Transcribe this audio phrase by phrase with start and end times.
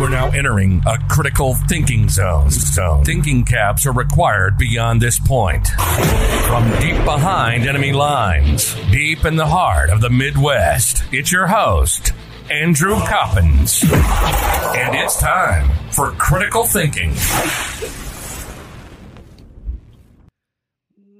[0.00, 2.48] Are now entering a critical thinking zone.
[2.48, 3.04] zone.
[3.04, 5.68] Thinking caps are required beyond this point.
[5.68, 12.14] From deep behind enemy lines, deep in the heart of the Midwest, it's your host,
[12.50, 13.82] Andrew Coppins.
[13.82, 17.12] And it's time for critical thinking.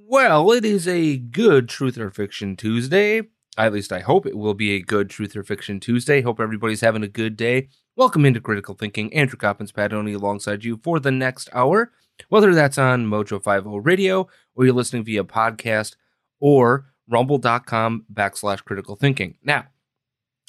[0.07, 3.21] Well, it is a good Truth or Fiction Tuesday.
[3.59, 6.21] At least I hope it will be a good Truth or Fiction Tuesday.
[6.21, 7.69] Hope everybody's having a good day.
[7.97, 9.13] Welcome into Critical Thinking.
[9.13, 11.91] Andrew Coppins, Padoni alongside you for the next hour.
[12.29, 15.97] Whether that's on Mojo 50 Radio or you're listening via podcast
[16.39, 19.37] or rumble.com backslash critical thinking.
[19.43, 19.65] Now,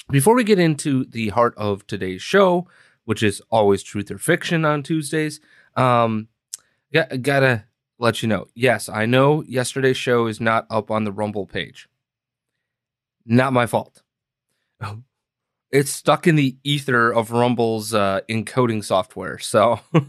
[0.08, 2.68] before we get into the heart of today's show,
[3.06, 5.40] which is always truth or fiction on Tuesdays,
[5.74, 6.28] um,
[6.92, 7.64] got, gotta
[7.98, 8.46] let you know.
[8.54, 11.88] Yes, I know yesterday's show is not up on the Rumble page.
[13.26, 14.02] Not my fault.
[15.72, 19.38] It's stuck in the ether of Rumble's uh, encoding software.
[19.38, 19.80] So,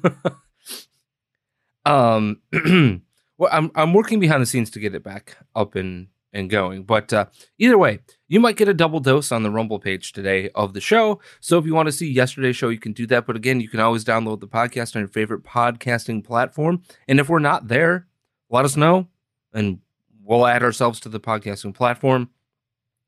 [1.86, 2.42] um,
[3.38, 6.84] well, I'm I'm working behind the scenes to get it back up and and going.
[6.84, 7.28] But uh,
[7.60, 10.82] either way, you might get a double dose on the Rumble page today of the
[10.82, 11.20] show.
[11.40, 13.26] So if you want to see yesterday's show, you can do that.
[13.26, 16.82] But again, you can always download the podcast on your favorite podcasting platform.
[17.08, 18.08] And if we're not there,
[18.50, 19.08] let us know,
[19.54, 19.80] and
[20.24, 22.30] we'll add ourselves to the podcasting platform.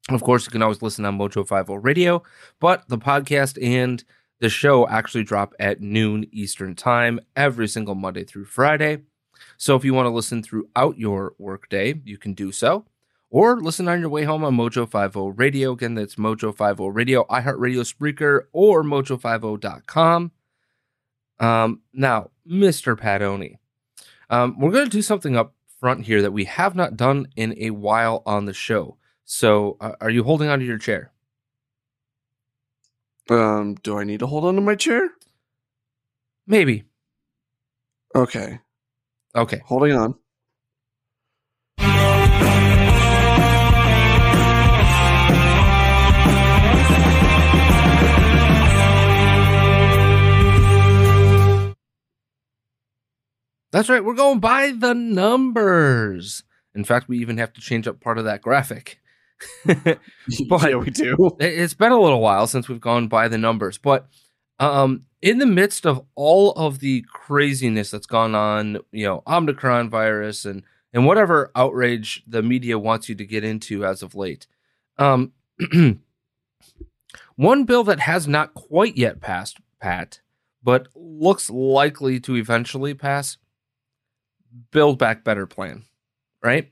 [0.09, 2.21] Of course, you can always listen on Mojo 50 Radio,
[2.59, 4.03] but the podcast and
[4.39, 8.99] the show actually drop at noon Eastern Time every single Monday through Friday.
[9.57, 12.85] So if you want to listen throughout your workday, you can do so.
[13.31, 15.71] Or listen on your way home on Mojo 50 Radio.
[15.71, 20.31] Again, that's Mojo 50 Radio, iHeartRadio Spreaker, or Mojo50.com.
[21.39, 22.95] Um, now, Mr.
[22.95, 23.55] Padoni,
[24.29, 27.55] um, we're going to do something up front here that we have not done in
[27.57, 28.97] a while on the show.
[29.25, 31.11] So, uh, are you holding onto your chair?
[33.29, 35.09] Um, do I need to hold on to my chair?
[36.45, 36.83] Maybe.
[38.15, 38.59] Okay,
[39.35, 39.61] Okay.
[39.65, 40.15] holding on.
[53.71, 54.03] That's right.
[54.03, 56.43] We're going by the numbers.
[56.73, 58.99] In fact, we even have to change up part of that graphic.
[59.65, 59.99] but
[60.69, 61.15] yeah, we do.
[61.39, 63.77] it- it's been a little while since we've gone by the numbers.
[63.77, 64.07] But
[64.59, 69.89] um, in the midst of all of the craziness that's gone on, you know, Omicron
[69.89, 70.63] virus and
[70.93, 74.47] and whatever outrage the media wants you to get into as of late,
[74.97, 75.33] um,
[77.35, 80.21] one bill that has not quite yet passed, Pat,
[80.63, 83.37] but looks likely to eventually pass,
[84.71, 85.83] Build Back Better plan,
[86.41, 86.71] right?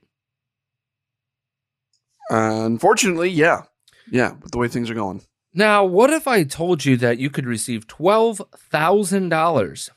[2.30, 3.62] Unfortunately, yeah,
[4.10, 4.32] yeah.
[4.42, 5.22] With the way things are going,
[5.52, 9.90] Now, what if I told you that you could receive $12,000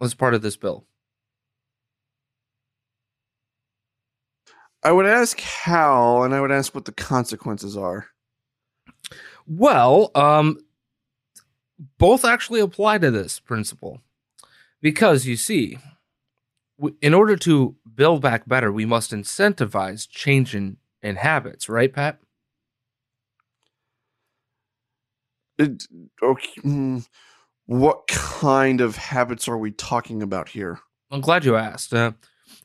[0.00, 0.84] as part of this bill?
[4.82, 8.06] I would ask how, and I would ask what the consequences are.
[9.46, 10.58] Well, um,
[11.98, 14.00] both actually apply to this principle
[14.80, 15.78] because you see,
[17.00, 22.18] in order to build back better, we must incentivize change in and habits, right, Pat?
[25.58, 25.84] It,
[26.22, 27.06] okay, mm,
[27.66, 30.80] what kind of habits are we talking about here?
[31.10, 31.92] I'm glad you asked.
[31.92, 32.12] Uh,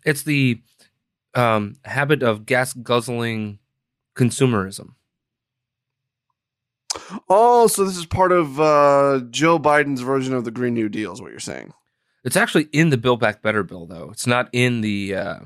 [0.06, 0.62] it's the
[1.34, 3.60] um, habit of gas guzzling
[4.16, 4.94] consumerism.
[7.30, 11.14] Oh, so this is part of uh, Joe Biden's version of the Green New Deal,
[11.14, 11.74] is what you're saying?
[12.24, 14.10] It's actually in the Build Back Better bill, though.
[14.12, 15.40] It's not in the uh,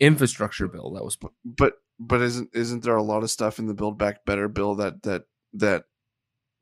[0.00, 1.16] infrastructure bill that was.
[1.16, 1.32] put.
[1.44, 4.74] But but isn't isn't there a lot of stuff in the Build Back Better bill
[4.76, 5.24] that that
[5.54, 5.84] that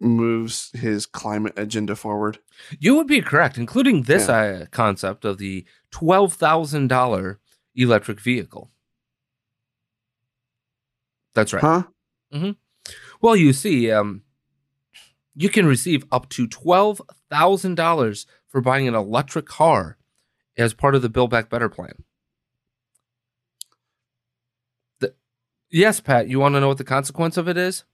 [0.01, 2.39] moves his climate agenda forward?
[2.79, 4.35] You would be correct, including this Yeah.
[4.35, 7.41] uh, concept of the twelve thousand dollar
[7.75, 8.71] electric vehicle.
[11.35, 11.63] That's right.
[12.33, 12.53] Huh?
[13.23, 14.23] Well, you see, um,
[15.35, 17.01] you can receive up to twelve
[17.31, 19.97] thousand dollars for buying an electric car
[20.59, 22.05] as part of the Build Back Better plan.
[25.01, 25.15] The,
[25.71, 26.29] yes, Pat.
[26.29, 27.85] You want to know what the consequence of it is?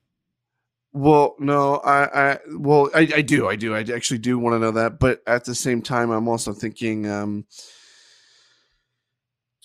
[0.93, 4.59] Well, no, I, I, well, I, I do, I do, I actually do want to
[4.59, 7.45] know that, but at the same time, I'm also thinking, um,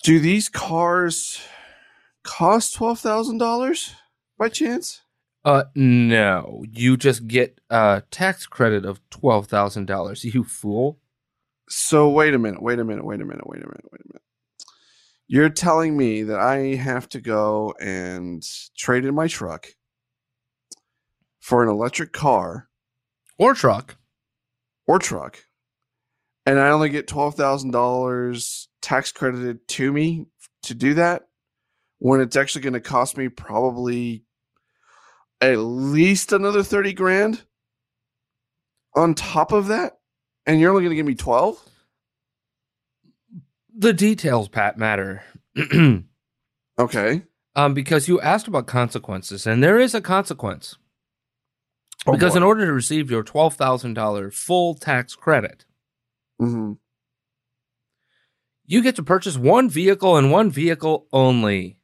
[0.02, 1.40] do these cars
[2.22, 3.94] cost twelve thousand dollars
[4.36, 5.00] by chance?
[5.44, 6.64] Uh, no.
[6.70, 10.24] You just get a tax credit of twelve thousand dollars.
[10.24, 11.00] You fool.
[11.68, 14.08] So wait a minute, wait a minute, wait a minute, wait a minute, wait a
[14.08, 14.22] minute.
[15.26, 18.42] You're telling me that I have to go and
[18.76, 19.68] trade in my truck
[21.40, 22.68] for an electric car
[23.38, 23.96] Or truck.
[24.86, 25.38] or truck,
[26.44, 30.26] and I only get twelve thousand dollars tax credited to me
[30.64, 31.22] to do that,
[31.98, 34.24] when it's actually going to cost me probably
[35.42, 37.42] at least another thirty grand
[38.96, 39.98] on top of that,
[40.46, 41.58] and you're only going to give me twelve.
[43.76, 45.22] The details, Pat, matter.
[46.78, 47.22] Okay.
[47.54, 50.76] um, because you asked about consequences, and there is a consequence.
[52.06, 55.66] Oh, because in order to receive your twelve thousand dollar full tax credit,
[56.40, 56.78] Mhm.
[58.64, 61.76] you get to purchase one vehicle and one vehicle only.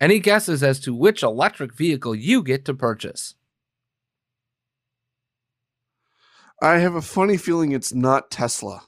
[0.00, 3.34] Any guesses as to which electric vehicle you get to purchase?
[6.62, 8.82] I have a funny feeling it's not Tesla.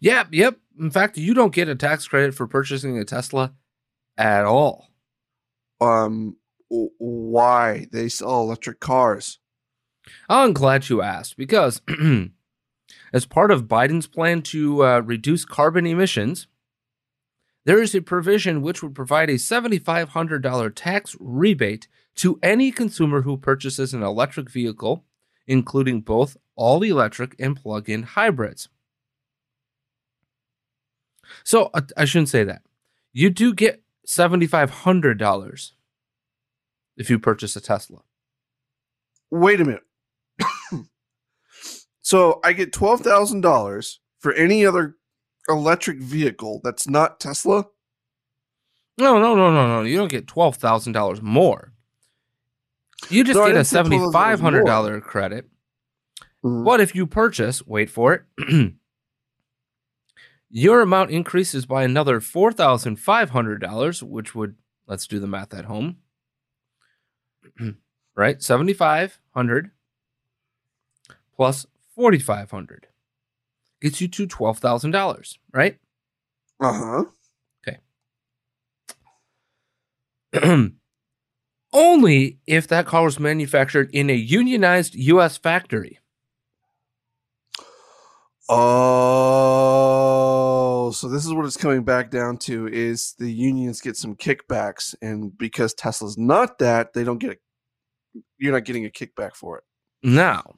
[0.00, 0.58] Yep, yep.
[0.78, 3.54] In fact, you don't get a tax credit for purchasing a Tesla
[4.16, 4.88] at all.
[5.80, 6.36] Um,
[6.68, 9.38] why they sell electric cars?
[10.28, 11.80] I'm glad you asked because,
[13.12, 16.46] as part of Biden's plan to uh, reduce carbon emissions,
[17.64, 23.36] there is a provision which would provide a $7,500 tax rebate to any consumer who
[23.36, 25.04] purchases an electric vehicle,
[25.46, 28.68] including both all electric and plug in hybrids.
[31.42, 32.62] So I shouldn't say that.
[33.12, 35.70] You do get $7,500
[36.96, 38.00] if you purchase a Tesla.
[39.30, 39.82] Wait a minute.
[42.02, 44.96] so I get twelve thousand dollars for any other
[45.48, 47.66] electric vehicle that's not Tesla.
[48.96, 49.82] No, no, no, no, no.
[49.82, 51.72] You don't get twelve thousand dollars more.
[53.10, 55.48] You just No, get a didn't say $12,000 seventy five hundred dollar credit.
[56.44, 56.64] Mhm.
[56.64, 58.22] But if you purchase, wait for it,
[60.50, 64.54] your amount increases by another four thousand five hundred dollars, which would
[64.86, 65.96] let's do the math at home.
[68.14, 69.70] right, seventy five hundred
[71.34, 72.86] plus forty five hundred
[73.84, 75.38] gets you to twelve thousand dollars.
[75.52, 75.76] Right.
[76.60, 77.04] Uh huh.
[80.32, 80.68] Okay.
[81.72, 85.36] Only if that car was manufactured in a unionized U.S.
[85.36, 85.98] factory.
[88.48, 88.60] Oh,
[90.94, 94.94] so this is what it's coming back down to: is the unions get some kickbacks,
[95.02, 97.36] and because Tesla's not that, they don't get a.
[98.38, 99.64] You're not getting a kickback for it.
[100.02, 100.54] Now,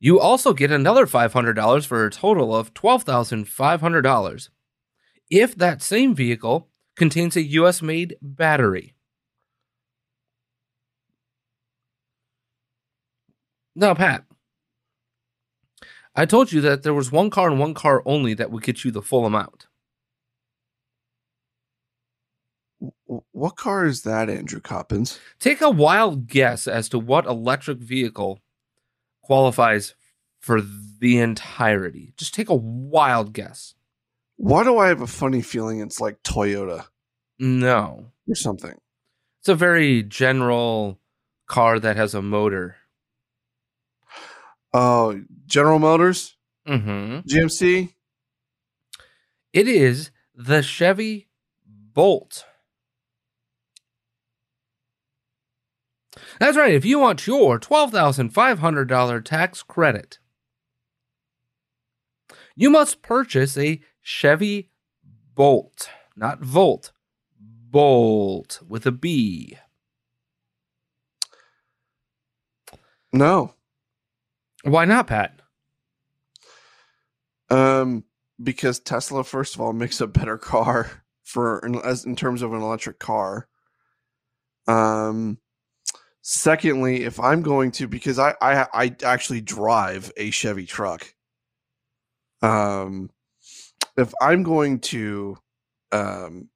[0.00, 4.48] you also get another $500 for a total of $12,500
[5.30, 8.94] if that same vehicle contains a US made battery.
[13.74, 14.24] Now, Pat,
[16.14, 18.84] I told you that there was one car and one car only that would get
[18.84, 19.66] you the full amount.
[23.32, 25.20] What car is that, Andrew Coppins?
[25.38, 28.40] Take a wild guess as to what electric vehicle
[29.28, 29.94] qualifies
[30.40, 30.60] for
[31.00, 32.14] the entirety.
[32.16, 33.74] Just take a wild guess.
[34.36, 36.86] Why do I have a funny feeling it's like Toyota
[37.38, 38.10] No.
[38.26, 38.74] or something?
[39.40, 40.98] It's a very general
[41.46, 42.76] car that has a motor.
[44.72, 46.34] Oh, General Motors,
[46.66, 47.20] Mm-hmm.
[47.28, 47.92] GMC.
[49.52, 51.28] It is the Chevy
[51.66, 52.44] Bolt.
[56.38, 56.72] That's right.
[56.74, 60.18] If you want your $12,500 tax credit,
[62.54, 64.70] you must purchase a Chevy
[65.34, 66.92] Bolt, not Volt,
[67.38, 69.58] Bolt with a B.
[73.12, 73.54] No.
[74.64, 75.40] Why not, Pat?
[77.50, 78.04] Um,
[78.42, 82.52] because Tesla, first of all, makes a better car for in, as in terms of
[82.52, 83.48] an electric car.
[84.66, 85.38] Um,
[86.28, 91.14] secondly, if I'm going to, because I I, I actually drive a Chevy truck.
[92.42, 93.10] Um,
[93.96, 95.38] if I'm going to,
[95.90, 96.50] um,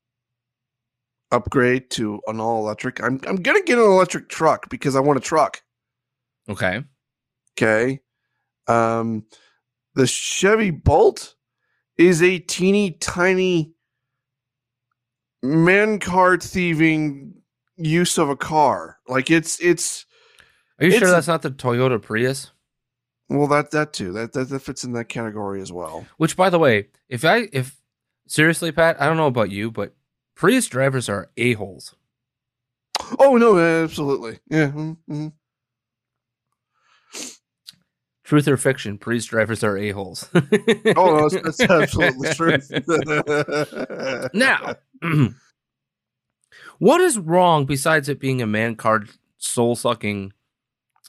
[1.30, 5.18] upgrade to an all electric, I'm I'm gonna get an electric truck because I want
[5.18, 5.62] a truck.
[6.50, 6.84] Okay.
[7.56, 8.00] Okay.
[8.66, 9.24] Um,
[9.94, 11.34] the Chevy Bolt
[11.96, 13.72] is a teeny tiny
[15.42, 17.41] man card thieving
[17.82, 18.98] use of a car.
[19.08, 20.06] Like it's it's
[20.78, 22.50] Are you It's sure that's not the Toyota Prius?
[23.28, 26.06] well that that too that, that that fits in that category as well.
[26.16, 27.76] Which, by the way, if I if
[28.26, 29.94] seriously, Pat, I don't know about you, but
[30.34, 31.94] Prius drivers are a holes.
[33.18, 34.70] Oh no, absolutely, yeah.
[34.70, 35.32] mm, mm.
[38.24, 40.28] Truth or fiction, Prius drivers are a holes.
[40.34, 40.40] Oh
[40.94, 42.56] no, that's, that's absolutely true.
[44.34, 44.76] now,
[46.82, 49.08] what is wrong besides it being a man card
[49.38, 50.32] soul sucking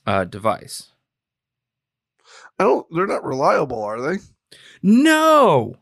[0.05, 0.91] uh, device?
[2.59, 2.85] I don't.
[2.91, 4.19] They're not reliable, are they?
[4.83, 5.77] No,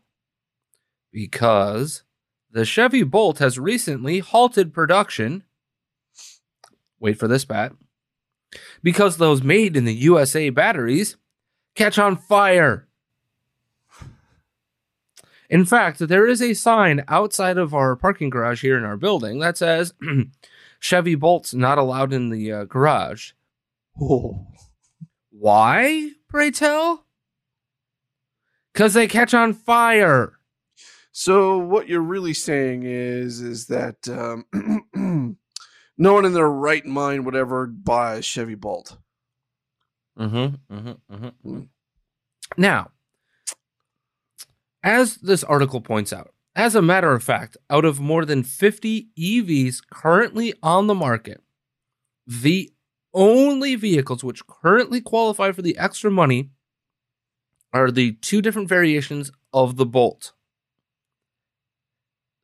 [1.12, 2.04] because
[2.50, 5.44] the Chevy Bolt has recently halted production.
[6.98, 7.72] Wait for this, Pat.
[8.82, 11.18] Because those made in the USA batteries
[11.74, 12.88] catch on fire.
[15.52, 19.38] In fact, there is a sign outside of our parking garage here in our building
[19.40, 19.92] that says
[20.80, 23.32] Chevy Bolts not allowed in the uh, garage.
[24.00, 24.46] Oh.
[25.28, 27.04] Why, pray tell?
[28.72, 30.38] Because they catch on fire.
[31.12, 34.46] So what you're really saying is is that um,
[35.98, 38.96] no one in their right mind would ever buy a Chevy Bolt.
[40.18, 41.60] Mm-hmm, mm-hmm, mm-hmm.
[42.56, 42.90] Now,
[44.82, 49.08] as this article points out, as a matter of fact, out of more than 50
[49.18, 51.40] EVs currently on the market,
[52.26, 52.70] the
[53.14, 56.50] only vehicles which currently qualify for the extra money
[57.72, 60.32] are the two different variations of the Bolt.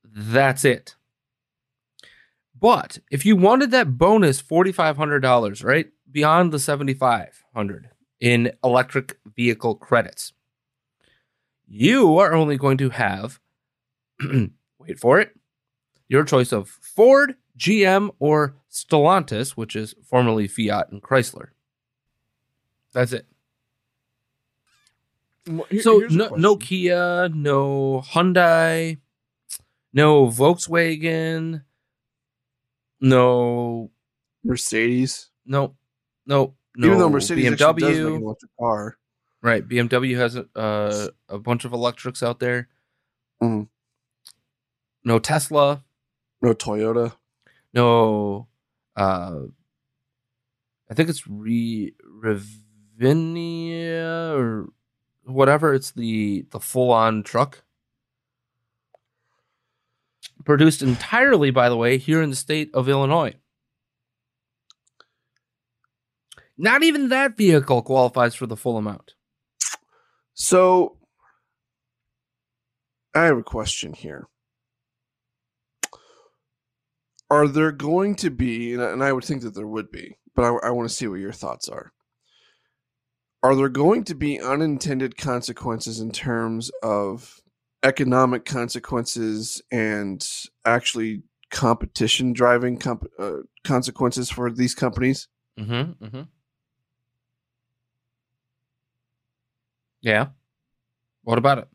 [0.05, 0.97] That's it.
[2.59, 7.91] But if you wanted that bonus $4,500, right, beyond the 7500
[8.21, 10.33] in electric vehicle credits,
[11.69, 13.39] you are only going to have,
[14.79, 15.37] wait for it,
[16.09, 21.49] your choice of Ford, GM, or Stellantis, which is formerly Fiat and Chrysler.
[22.93, 23.27] That's it.
[25.81, 28.99] So no, no Kia, no Hyundai,
[29.95, 31.63] no Volkswagen,
[33.01, 33.91] no
[34.45, 35.31] Mercedes.
[35.47, 35.75] no
[36.27, 38.23] no no Even though Mercedes actually does make an BMW.
[38.23, 38.99] electric car.
[39.41, 42.69] Right, BMW has a uh, a bunch of electrics out there.
[43.43, 43.69] Mhm.
[45.05, 45.85] No Tesla,
[46.43, 47.15] No Toyota.
[47.73, 48.49] no
[48.97, 49.43] uh
[50.91, 51.95] I think it's Re
[52.99, 54.71] Ravinia or
[55.25, 55.73] whatever.
[55.73, 57.63] It's the the full on truck.
[60.45, 63.35] Produced entirely, by the way, here in the state of Illinois.
[66.57, 69.15] Not even that vehicle qualifies for the full amount.
[70.39, 70.97] So
[73.13, 74.29] I have a question here.
[77.29, 80.69] Are there going to be, and I, would think that there would be, but I,
[80.69, 81.93] I want to see what your thoughts are.
[83.43, 87.41] Are there going to be unintended consequences in terms of
[87.83, 90.27] economic consequences and
[90.65, 95.29] actually competition driving comp- uh, consequences for these companies?
[95.59, 96.05] Mm-hmm.
[96.05, 96.23] Mm-hmm.
[100.01, 100.29] Yeah.
[101.23, 101.69] What about it?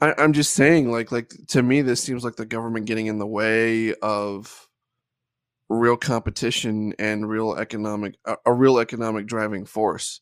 [0.00, 3.18] I, I'm just saying, like, like to me, this seems like the government getting in
[3.18, 4.68] the way of
[5.68, 10.20] real competition and real economic, a, a real economic driving force.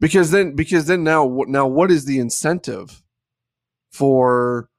[0.00, 1.66] Because then, because then now, now?
[1.66, 3.02] What is the incentive
[3.92, 4.70] for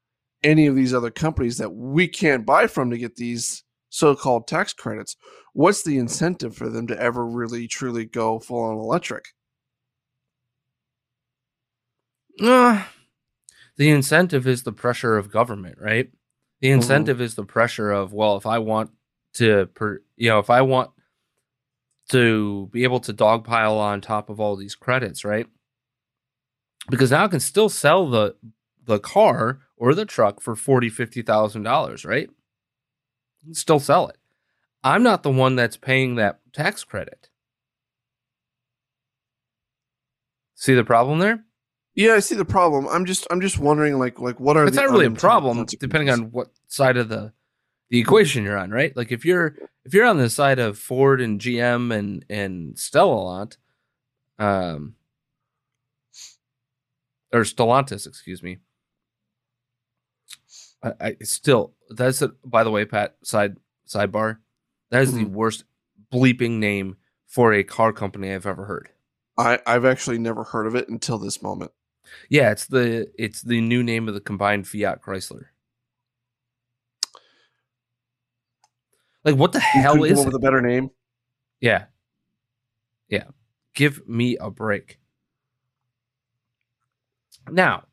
[0.44, 4.74] any of these other companies that we can't buy from to get these so-called tax
[4.74, 5.16] credits?
[5.54, 9.26] What's the incentive for them to ever really, truly go full on electric?
[12.40, 12.84] Uh,
[13.78, 16.12] the incentive is the pressure of government, right?
[16.62, 18.92] The incentive is the pressure of well, if I want
[19.34, 20.92] to, per, you know, if I want
[22.10, 25.48] to be able to dogpile on top of all these credits, right?
[26.90, 28.36] Because now I can still sell the
[28.84, 32.30] the car or the truck for forty, fifty thousand dollars, right?
[33.54, 34.18] still sell it.
[34.84, 37.30] I'm not the one that's paying that tax credit.
[40.56, 41.44] See the problem there?
[41.96, 42.88] Yeah, I see the problem.
[42.88, 45.12] I'm just I'm just wondering like like what are the it's the not really a
[45.12, 47.34] problem depending on what side of the
[47.90, 48.96] the equation you're on, right?
[48.96, 53.58] Like if you're if you're on the side of Ford and GM and and Stellantis,
[54.40, 54.96] um,
[57.34, 58.60] or Stellantis, excuse me.
[60.84, 63.18] I, I still that's a, by the way, Pat.
[63.24, 63.58] Side
[63.88, 64.38] sidebar,
[64.92, 65.32] that is the Mhm.
[65.32, 65.66] worst
[66.12, 66.96] bleeping name
[67.28, 68.90] for a car company I've ever heard.
[69.38, 71.72] I I've actually never heard of it until this moment.
[72.30, 75.46] Yeah, it's the it's the new name of the combined Fiat Chrysler.
[79.24, 80.26] Like what the You hell come is it?
[80.26, 80.90] with a better name?
[81.60, 81.86] Yeah.
[83.08, 83.26] Yeah.
[83.76, 85.00] Give me a break.
[87.50, 87.86] Now,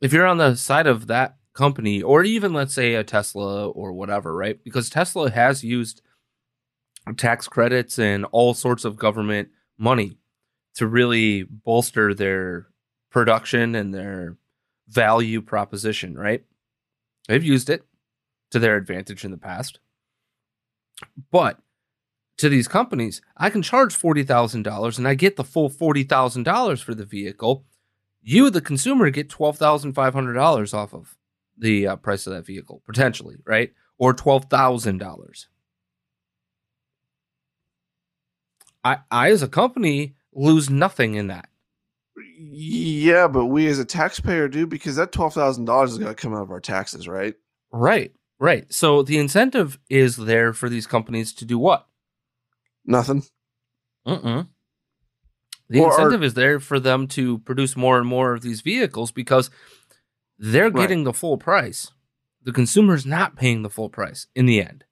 [0.00, 3.92] if you're on the side of that company, or even let's say a Tesla or
[3.92, 4.62] whatever, right?
[4.62, 6.02] Because Tesla has used
[7.16, 10.18] tax credits and all sorts of government money
[10.76, 12.68] to really bolster their
[13.10, 14.36] production and their
[14.88, 16.44] value proposition, right?
[17.28, 17.82] They've used it
[18.50, 19.80] to their advantage in the past.
[21.30, 21.58] But
[22.38, 27.04] to these companies, I can charge $40,000 and I get the full $40,000 for the
[27.04, 27.64] vehicle.
[28.22, 31.16] You, the consumer, get $12,500 off of
[31.56, 33.72] the uh, price of that vehicle, potentially, right?
[33.98, 35.46] Or $12,000.
[38.84, 41.48] I, I, as a company, lose nothing in that.
[42.38, 46.20] Yeah, but we as a taxpayer do because that twelve thousand dollars is going to
[46.20, 47.34] come out of our taxes, right?
[47.72, 48.72] Right, right.
[48.72, 51.86] So the incentive is there for these companies to do what?
[52.84, 53.24] Nothing.
[54.06, 54.48] Mm-mm.
[55.68, 58.60] The Or are- incentive is there for them to produce more and more of these
[58.60, 59.50] vehicles because
[60.38, 60.74] they're Right.
[60.82, 61.90] getting the full price.
[62.42, 64.84] The consumer's not paying the full price in the end.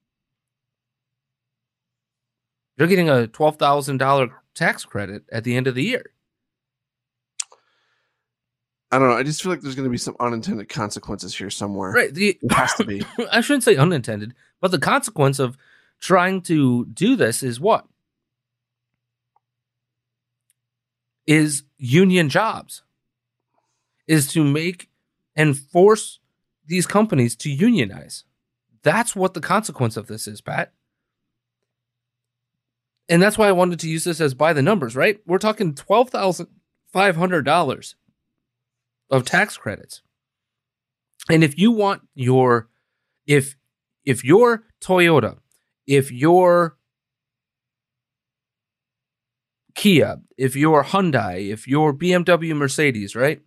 [2.77, 6.11] They're getting a twelve thousand dollar tax credit at the end of the year.
[8.91, 9.15] I don't know.
[9.15, 11.91] I just feel like there's going to be some unintended consequences here somewhere.
[11.91, 12.13] Right.
[12.13, 13.05] The It has to be.
[13.31, 15.57] I shouldn't say unintended, but the consequence of
[15.99, 17.85] trying to do this is what?
[21.27, 22.83] Is union jobs.
[24.07, 24.89] Is to make
[25.35, 26.19] and force
[26.67, 28.23] these companies to unionize.
[28.83, 30.71] That's what the consequence of this is, Pat.
[33.07, 35.19] And that's why I wanted to use this as by the numbers, right?
[35.25, 37.95] We're talking $12,500
[39.11, 40.01] of tax credits.
[41.29, 42.69] And if you want your
[43.27, 43.55] if
[44.03, 45.37] if your Toyota,
[45.87, 46.77] if your
[49.73, 53.41] Kia, if your Hyundai, if your BMW Mercedes, right?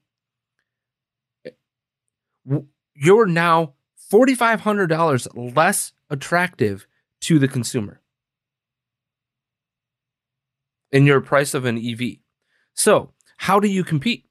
[2.95, 3.75] You're now
[4.13, 6.87] $4500 less attractive
[7.21, 8.01] to the consumer
[10.93, 12.19] in your price of an EV.
[12.75, 14.25] So, how do you compete?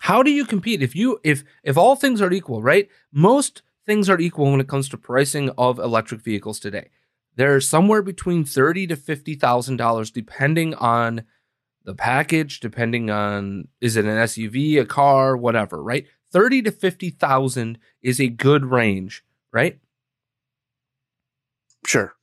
[0.00, 2.88] How do you compete if you if if all things are equal, right?
[3.12, 6.90] Most things are equal when it comes to pricing of electric vehicles today.
[7.36, 11.24] They're somewhere between thirty to fifty thousand dollars, depending on
[11.84, 16.06] the package, depending on is it an SUV, a car, whatever, right?
[16.32, 19.78] Thirty to fifty thousand is a good range, right?
[21.86, 22.14] Sure.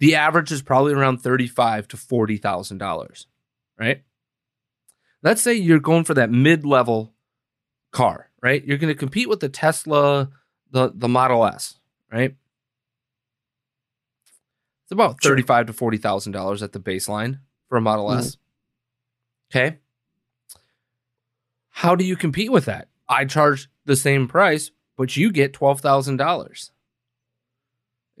[0.00, 3.26] The average is probably around thirty-five to forty thousand dollars,
[3.78, 4.02] right?
[5.22, 7.12] Let's say you're going for that mid-level
[7.92, 8.64] car, right?
[8.64, 10.30] You're going to compete with the Tesla,
[10.70, 11.78] the the Model S,
[12.10, 12.34] right?
[14.84, 15.32] It's about Sure.
[15.32, 18.36] thirty-five to forty thousand dollars at the baseline for a Model S.
[19.52, 19.58] Mm-hmm.
[19.58, 19.78] Okay.
[21.70, 22.88] How do you compete with that?
[23.08, 26.72] I charge the same price, but you get twelve thousand dollars.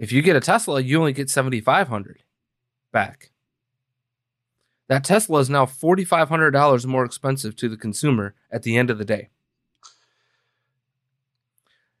[0.00, 2.22] If you get a Tesla, you only get 7500
[2.90, 3.32] back.
[4.88, 9.04] That Tesla is now $4500 more expensive to the consumer at the end of the
[9.04, 9.28] day.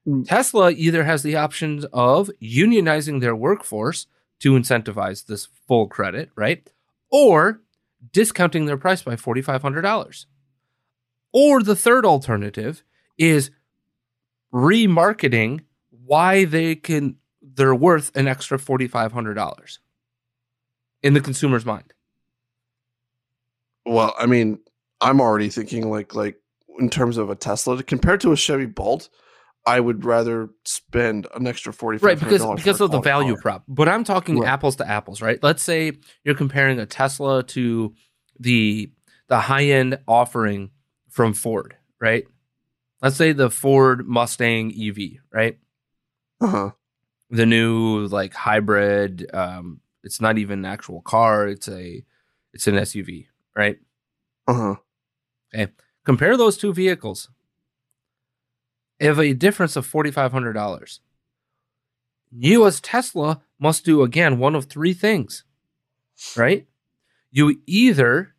[0.08, 0.26] Mm.
[0.26, 4.06] Tesla either has the options of unionizing their workforce
[4.38, 6.66] to incentivize this full credit, right?
[7.10, 7.60] Or
[8.12, 10.24] discounting their price by $4500.
[11.32, 12.82] Or the third alternative
[13.18, 13.50] is
[14.54, 15.60] remarketing
[15.90, 17.16] why they can
[17.54, 19.78] they're worth an extra $4500
[21.02, 21.92] in the consumer's mind.
[23.86, 24.58] Well, I mean,
[25.00, 26.36] I'm already thinking like like
[26.78, 29.08] in terms of a Tesla compared to a Chevy Bolt.
[29.66, 33.90] I would rather spend an extra forty right because because of the value prop but
[33.90, 34.48] i'm talking Right.
[34.48, 35.92] apples to apples right let's say
[36.24, 37.94] you're comparing a tesla to
[38.38, 38.90] the
[39.28, 40.70] the high end offering
[41.10, 42.24] from ford right
[43.02, 44.96] let's say the ford mustang ev
[45.30, 45.58] right
[46.40, 46.70] Uh huh.
[47.30, 52.04] The new like hybrid um it's not even an actual car it's a
[52.52, 53.78] it's an suv right
[54.48, 54.74] Uh huh.
[55.54, 55.72] Okay.
[56.04, 57.28] Compare those two vehicles
[59.00, 60.98] have a difference of $4500
[62.32, 65.44] you as tesla must do again one of three things
[66.36, 66.66] right
[67.30, 68.34] you either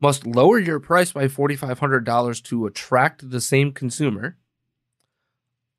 [0.00, 4.36] must lower your price by $4500 to attract the same consumer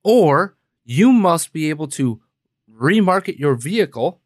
[0.04, 2.22] or you must be able to
[2.82, 4.22] remarket your vehicle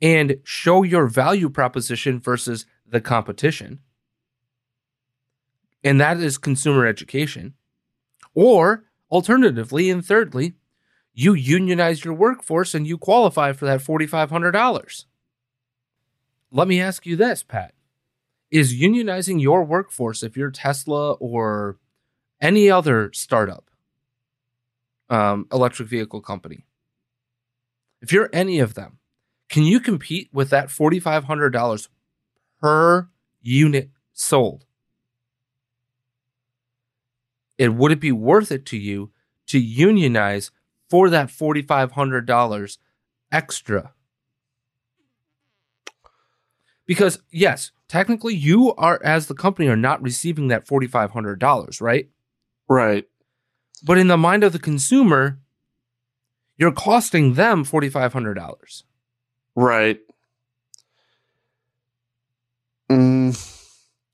[0.00, 3.80] and show your value proposition versus the competition
[5.84, 7.54] and that is consumer education.
[8.34, 10.54] Or alternatively, and thirdly,
[11.12, 15.04] you unionize your workforce and you qualify for that $4,500.
[16.50, 17.74] Let me ask you this, Pat.
[18.50, 21.78] Is unionizing your workforce, if you're Tesla or
[22.40, 23.70] any other startup,
[25.08, 26.66] um, electric vehicle company,
[28.02, 28.98] if you're any of them,
[29.48, 31.88] can you compete with that $4,500
[32.60, 33.08] per
[33.40, 34.66] unit sold?
[37.58, 39.10] it would it be worth it to you
[39.46, 40.50] to unionize
[40.88, 42.78] for that $4500
[43.30, 43.92] extra
[46.86, 52.08] because yes technically you are as the company are not receiving that $4500 right
[52.68, 53.04] Right.
[53.84, 55.38] but in the mind of the consumer
[56.56, 58.82] you're costing them $4500
[59.54, 60.00] Right.
[62.90, 63.36] Mm,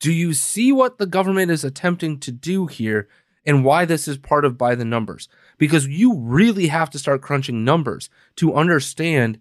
[0.00, 3.08] do you see what the government is attempting to do here
[3.44, 5.28] and why this is part of by the numbers?
[5.58, 9.38] Because you really have to start crunching numbers to understand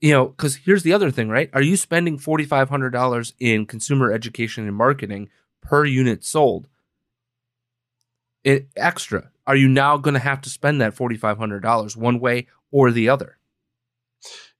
[0.00, 1.50] you know because here's the other thing right?
[1.52, 5.30] Are you spending $4500 in consumer education and marketing
[5.62, 6.68] per unit sold?
[8.44, 12.90] It extra are you now going to have to spend that $4500 one way or
[12.90, 13.38] the other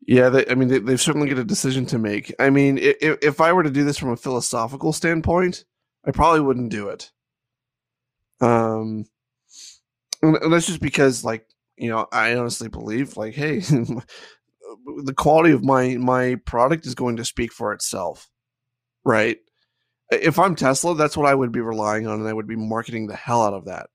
[0.07, 0.29] yeah.
[0.29, 2.33] They, I mean, they, they've certainly got a decision to make.
[2.39, 5.65] I mean, if, if I were to do this from a philosophical standpoint,
[6.07, 7.11] I probably wouldn't do it.
[8.41, 9.07] Um,
[10.23, 11.47] and, and that's just because, like,
[11.77, 17.17] you know, I honestly believe, like, hey, the quality of my my product is going
[17.17, 18.31] to speak for itself,
[19.05, 19.39] right?
[20.11, 23.09] If I'm Tesla, that's what I would be relying on, and I would be marketing
[23.09, 23.91] the hell out of that.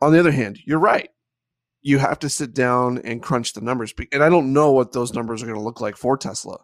[0.00, 1.10] On the other hand, you're right.
[1.82, 5.14] You have to sit down and crunch the numbers, and I don't know what those
[5.14, 6.58] numbers are going to look like for Tesla.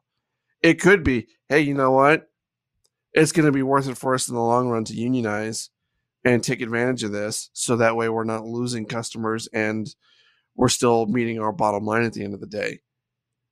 [0.62, 2.28] It could be, hey, you know what?
[3.12, 5.70] It's going to be worth it for us in the long run to unionize
[6.24, 9.86] and take advantage of this, so that way we're not losing customers and
[10.54, 12.80] we're still meeting our bottom line at the end of the day.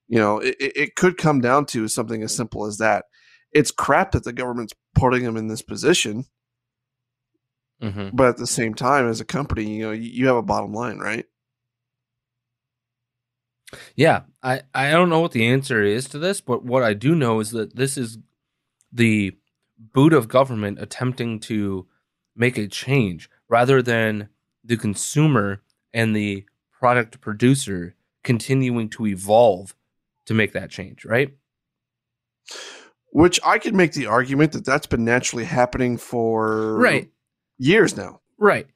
[0.09, 3.05] You know, it, it could come down to something as simple as that.
[3.53, 6.25] It's crap that the government's putting them in this position,
[7.85, 8.17] mm-hmm.
[8.17, 10.99] but at the same time, as a company, you know, you, have a bottom line,
[10.99, 11.27] right?
[13.97, 17.15] Yeah, I, I don't know what the answer is to this, but what I do
[17.15, 18.19] know is that this is
[18.93, 19.37] the
[19.79, 21.87] boot of government attempting to
[22.37, 24.29] make a change rather than
[24.65, 29.75] the consumer and the product producer continuing to evolve
[30.27, 31.35] to make that change, right?
[33.13, 37.11] Which I could make the argument that that's been naturally happening for Right.
[37.59, 38.21] Years now.
[38.39, 38.67] Right.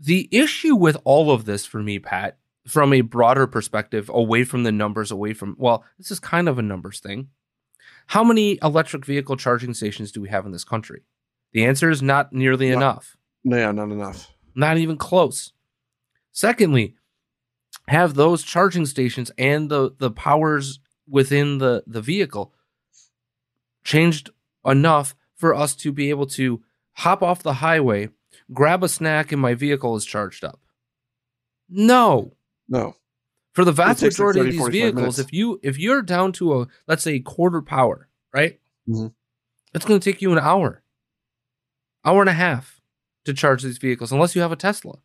[0.00, 4.62] The issue with all of this for me, Pat, from a broader perspective, away from
[4.62, 7.28] the numbers, away from, well, this is kind of a numbers thing.
[8.08, 11.02] How many electric vehicle charging stations do we have in this country?
[11.52, 14.32] The answer is not nearly Not- enough, No, yeah, not enough.
[14.54, 15.52] not even close.
[16.32, 16.94] Secondly,
[17.88, 20.78] have those charging stations and the, the powers
[21.08, 22.52] within the, the vehicle
[23.84, 24.30] changed
[24.64, 26.62] enough for us to be able to
[26.98, 28.08] hop off the highway,
[28.52, 30.60] grab a snack, and my vehicle is charged up?
[31.68, 32.32] No.
[32.68, 32.94] No.
[33.54, 35.18] For the vast like majority 30, of these vehicles, minutes.
[35.18, 38.60] if you if you're down to a let's say quarter power, right?
[38.88, 39.12] Mhm.
[39.74, 40.82] It's going to take you an hour,
[42.04, 42.80] hour and a half
[43.24, 44.98] to charge these vehicles, unless you have a Tesla,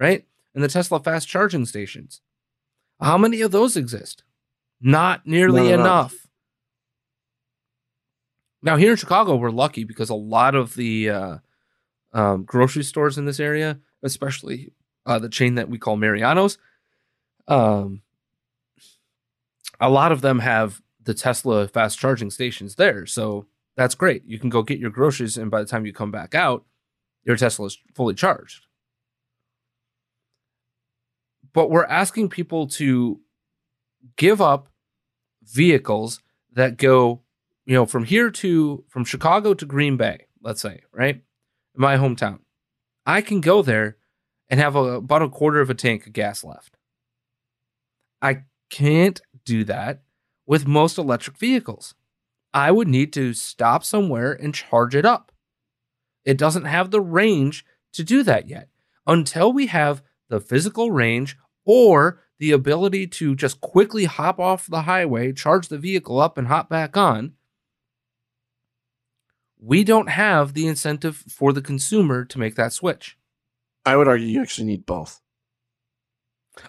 [0.00, 0.26] right?
[0.54, 2.20] And the Tesla fast charging stations.
[3.00, 4.24] How many of those exist?
[4.80, 6.12] Not nearly Not enough.
[6.12, 6.27] enough.
[8.62, 11.38] Now here in Chicago, we're lucky because a lot of the uh,
[12.12, 14.72] um, grocery stores in this area, especially
[15.06, 16.58] uh, the chain that we call Mariano's,
[17.46, 18.02] um,
[19.80, 23.06] a lot of them have the Tesla fast charging stations there.
[23.06, 24.24] So that's great.
[24.26, 26.64] You can go get your groceries, and by the time you come back out,
[27.24, 28.66] your Tesla is fully charged.
[31.52, 33.20] but we're asking people to
[34.16, 34.68] give up
[35.42, 36.20] vehicles
[36.52, 37.22] that go,
[37.68, 41.22] you know, from here to from Chicago to Green Bay, let's say, right?
[41.76, 42.38] My hometown.
[43.04, 43.98] I can go there
[44.48, 46.78] and have a, about a quarter of a tank of gas left.
[48.22, 50.02] I can't do that
[50.46, 51.94] with most electric vehicles.
[52.54, 55.30] I would need to stop somewhere and charge it up.
[56.24, 58.70] It doesn't have the range to do that yet.
[59.06, 64.82] Until we have the physical range or the ability to just quickly hop off the
[64.82, 67.34] highway, charge the vehicle up, and hop back on,
[69.60, 73.16] we don't have the incentive for the consumer to make that switch.
[73.84, 75.20] I would argue you actually need both.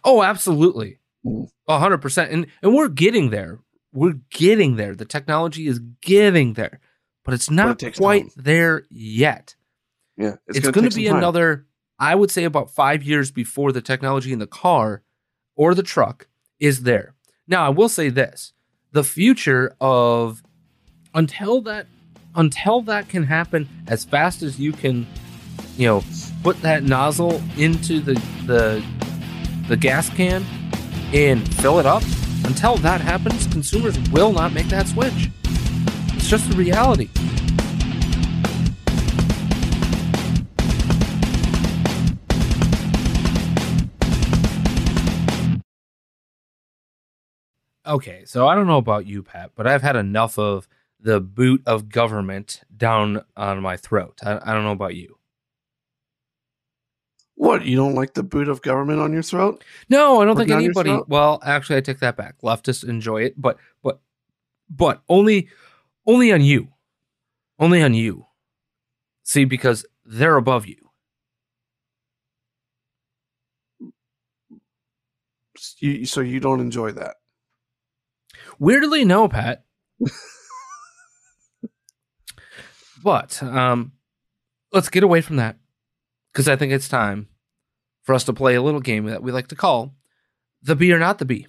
[0.03, 0.99] Oh, absolutely.
[1.25, 1.49] Mm.
[1.67, 2.31] Hundred percent.
[2.31, 3.59] And and we're getting there.
[3.91, 4.95] We're getting there.
[4.95, 6.79] The technology is getting there.
[7.25, 8.31] But it's not takes quite time.
[8.37, 9.55] there yet.
[10.17, 11.65] Yeah, It's, gonna going to be another,
[11.97, 15.03] I would say, about five years before the technology in the car
[15.55, 16.27] or the truck
[16.59, 17.15] is there.
[17.47, 18.53] Now, I will say this:
[18.91, 20.43] the future of
[21.13, 21.87] until that
[22.35, 25.07] until that can happen as fast as you can,
[25.77, 26.03] you know,
[26.43, 28.13] put that nozzle into the
[28.45, 28.83] the
[29.67, 30.43] the gas can
[31.13, 32.03] and fill it up.
[32.45, 35.29] Until that happens, consumers will not make that switch.
[36.15, 37.09] It's just the reality.
[47.85, 50.67] Okay, so I don't know about you, Pat, but I've had enough of
[50.99, 54.19] the boot of government down on my throat.
[54.23, 55.17] I, I don't know about you.
[57.35, 59.63] What you don't like the boot of government on your throat?
[59.89, 60.99] No, I don't Or think anybody.
[61.07, 62.35] Well, actually, I take that back.
[62.43, 64.01] Leftists enjoy it, but but
[64.69, 65.47] but only
[66.05, 66.67] only on you,
[67.57, 68.25] only on you.
[69.23, 70.89] See, because they're above you.
[75.79, 77.15] You, so you don't enjoy that?
[78.59, 79.63] Weirdly, no, Pat.
[83.03, 83.93] but um,
[84.71, 85.57] let's get away from that
[86.31, 87.27] because I think it's time
[88.03, 89.95] for us to play a little game that we like to call
[90.61, 91.47] the bee or not the bee.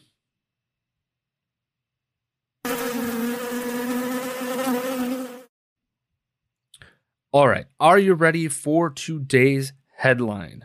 [7.33, 10.65] All right, are you ready for today's headline?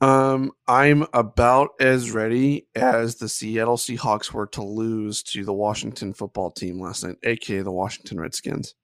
[0.00, 6.14] Um, I'm about as ready as the Seattle Seahawks were to lose to the Washington
[6.14, 8.74] football team last night, aka the Washington Redskins.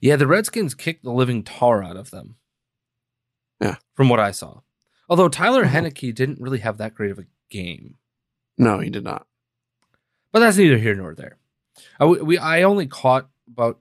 [0.00, 2.36] Yeah, the Redskins kicked the living tar out of them.
[3.60, 3.76] Yeah.
[3.94, 4.60] From what I saw.
[5.08, 5.70] Although Tyler Mhm.
[5.70, 7.96] Heinicke didn't really have that great of a game.
[8.58, 9.26] No, he did not.
[10.32, 11.38] But that's neither here nor there.
[12.00, 13.80] I, we, I only caught about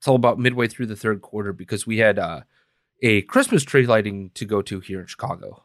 [0.00, 2.42] till about midway through the third quarter because we had uh,
[3.02, 5.64] a Christmas tree lighting to go to here in Chicago.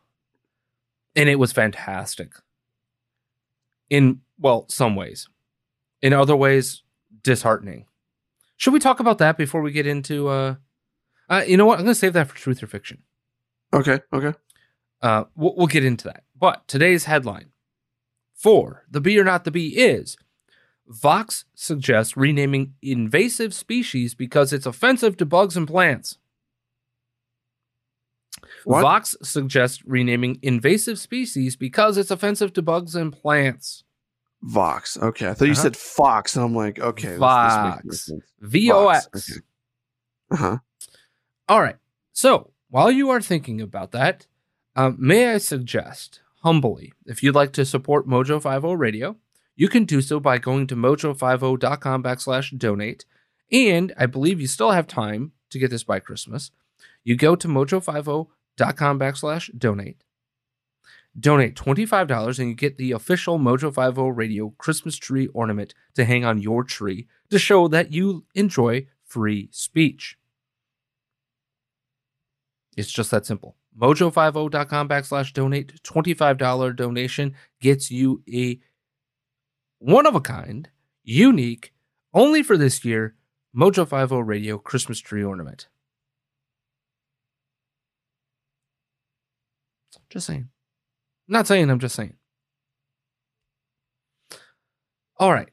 [1.16, 2.34] And it was fantastic.
[3.90, 5.28] In, well, some ways.
[6.02, 6.84] In other ways,
[7.24, 7.86] disheartening.
[8.60, 10.56] Should we talk about that before we get into uh,
[11.30, 11.80] uh you know what?
[11.80, 13.00] I'm going to save that for truth or fiction.
[13.74, 14.38] Okay, okay.
[15.02, 16.24] Uh, we'll, we'll get into that.
[16.38, 17.52] But today's headline
[18.36, 20.18] for the bee or not the bee is
[20.88, 26.18] Vox suggests renaming invasive species because it's offensive to bugs and plants.
[28.66, 28.82] What?
[28.82, 33.86] Vox suggests renaming invasive species because it's offensive to bugs and plants.
[34.42, 34.98] Vox.
[34.98, 35.62] Okay, I thought you Uh-huh.
[35.62, 38.12] said Fox, and I'm like, okay, this- this Vox.
[38.42, 39.06] VOX.
[39.08, 39.42] Vox, okay.
[40.32, 40.58] Uh huh.
[41.48, 41.78] All right.
[42.14, 44.28] So while you are thinking about that,
[44.76, 49.18] um, may I suggest humbly, if you'd like to support Mojo 50 Radio,
[49.56, 53.06] you can do so by going to mojo50.com backslash donate.
[53.52, 56.52] And I believe you still have time to get this by Christmas.
[57.04, 60.04] You go to mojo50.com backslash donate.
[61.18, 66.24] Donate $25 and you get the official Mojo 50 Radio Christmas tree ornament to hang
[66.24, 70.18] on your tree to show that you enjoy free speech.
[72.78, 73.56] It's just that simple.
[73.78, 75.82] Mojo50.com backslash donate.
[75.84, 78.60] $25 donation gets you a
[79.80, 80.70] one of a kind,
[81.04, 81.74] unique,
[82.14, 83.16] only for this year,
[83.56, 85.68] Mojo 50 Radio Christmas tree ornament.
[90.10, 90.50] Just saying.
[91.30, 92.16] Not saying, I'm just saying.
[95.18, 95.50] All right.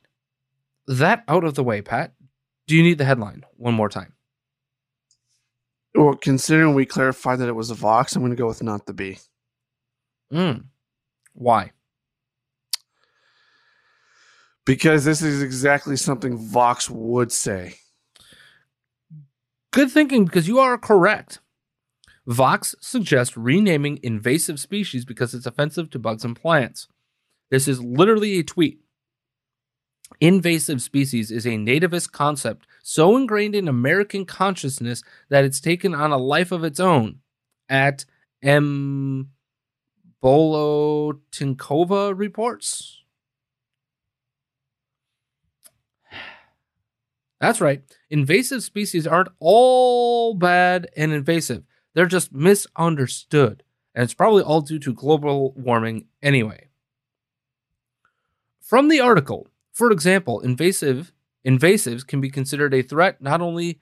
[0.86, 2.14] That out of the way, Pat.
[2.66, 4.14] Do you need the headline one more time?
[5.94, 8.86] Well, considering we clarified that it was a Vox, I'm going to go with not
[8.86, 9.18] the B.
[10.32, 10.64] Mm.
[11.34, 11.72] Why?
[14.64, 17.74] Because this is exactly something Vox would say.
[19.72, 21.40] Good thinking because you are correct.
[22.26, 26.88] Vox suggests renaming invasive species because it's offensive to bugs and plants.
[27.50, 28.80] This is literally a tweet.
[30.20, 36.12] Invasive species is a nativist concept so ingrained in American consciousness that it's taken on
[36.12, 37.20] a life of its own.
[37.68, 38.04] At
[38.42, 39.30] M.
[40.22, 43.02] Bolotinkova reports.
[47.40, 47.82] That's right.
[48.10, 51.64] Invasive species aren't all bad and invasive.
[51.96, 53.62] They're just misunderstood.
[53.94, 56.68] And it's probably all due to global warming anyway.
[58.60, 61.14] From the article, for example, invasive
[61.46, 63.80] invasives can be considered a threat not only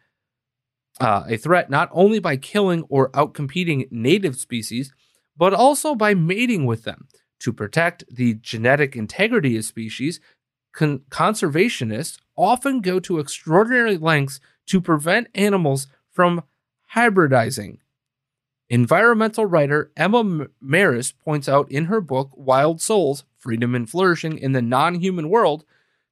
[1.01, 4.93] uh, a threat not only by killing or outcompeting native species,
[5.37, 7.09] but also by mating with them
[7.41, 10.21] to protect the genetic integrity of species.
[10.73, 16.45] Con- conservationists often go to extraordinary lengths to prevent animals from
[16.95, 17.79] hybridizing.
[18.71, 24.53] Environmental writer Emma Marris points out in her book Wild Souls Freedom and Flourishing in
[24.53, 25.65] the Non Human World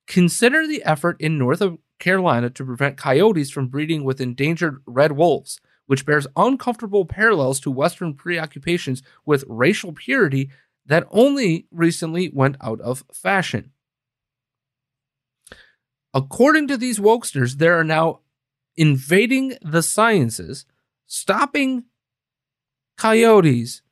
[0.06, 1.62] consider the effort in North
[1.98, 7.70] Carolina to prevent coyotes from breeding with endangered red wolves, which bears uncomfortable parallels to
[7.70, 10.50] Western preoccupations with racial purity
[10.84, 13.70] that only recently went out of fashion.
[16.12, 18.20] According to these wokesters, there are now
[18.76, 20.66] invading the sciences,
[21.06, 21.84] stopping
[23.02, 23.82] coyotes.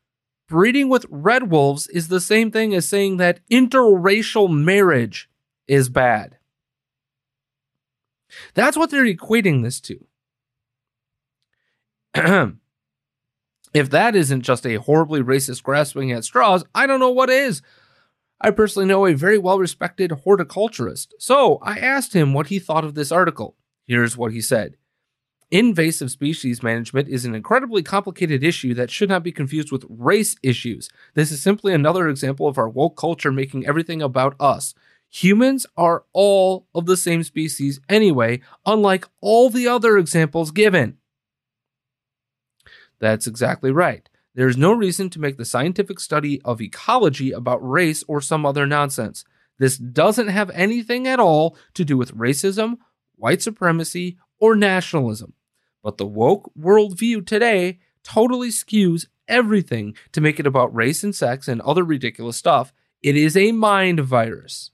[0.49, 5.29] Breeding with red wolves is the same thing as saying that interracial marriage
[5.67, 6.39] is bad.
[8.55, 10.07] That's what they're equating this to.
[13.75, 17.63] if that isn't just a horribly racist grasping at straws, I don't know what is.
[18.41, 22.85] I personally know a very well respected horticulturist, so I asked him what he thought
[22.85, 23.57] of this article.
[23.87, 24.77] Here's what he said
[25.51, 30.37] Invasive species management is an incredibly complicated issue that should not be confused with race
[30.45, 30.89] issues.
[31.15, 34.75] This is simply another example of our woke culture making everything about us.
[35.09, 40.99] Humans are all of the same species anyway, unlike all the other examples given.
[43.01, 44.09] That's exactly right.
[44.37, 48.47] There is no reason to make the scientific study of ecology about race or some
[48.47, 49.25] other nonsense.
[49.59, 52.79] This doesn't have anything at all to do with racism,
[53.17, 55.35] white supremacy, or nationalism.
[55.83, 61.49] But the woke worldview today totally skews everything to make it about race and sex
[61.49, 62.73] and other ridiculous stuff.
[63.03, 64.71] It is a mind virus.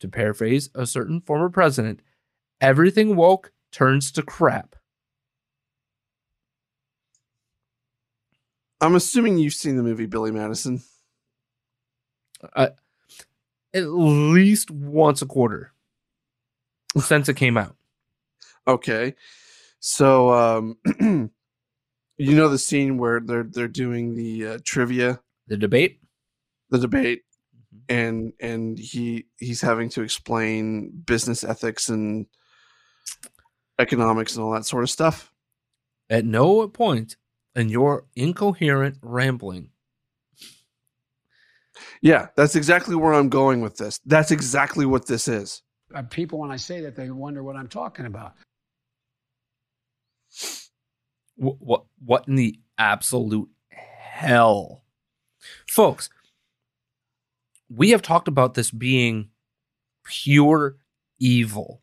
[0.00, 2.00] To paraphrase a certain former president,
[2.60, 4.76] everything woke turns to crap.
[8.80, 10.82] I'm assuming you've seen the movie Billy Madison.
[12.54, 12.68] Uh,
[13.72, 15.72] at least once a quarter
[16.98, 17.76] since it came out.
[18.66, 19.14] Okay.
[19.86, 20.78] So um
[22.16, 26.00] you know the scene where they're they're doing the uh, trivia, The debate?
[26.70, 27.20] the debate
[27.90, 32.24] and and he he's having to explain business ethics and
[33.78, 35.30] economics and all that sort of stuff.
[36.08, 37.16] At no point
[37.54, 39.68] in your incoherent rambling
[42.00, 44.00] Yeah, that's exactly where I'm going with this.
[44.06, 45.60] That's exactly what this is.
[45.94, 48.32] Uh, people, when I say that, they wonder what I'm talking about.
[51.36, 54.84] What, what in the absolute hell,
[55.68, 56.08] folks?
[57.68, 59.30] We have talked about this being
[60.04, 60.76] pure
[61.18, 61.82] evil.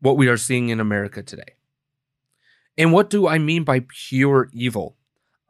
[0.00, 1.56] What we are seeing in America today,
[2.78, 4.96] and what do I mean by pure evil?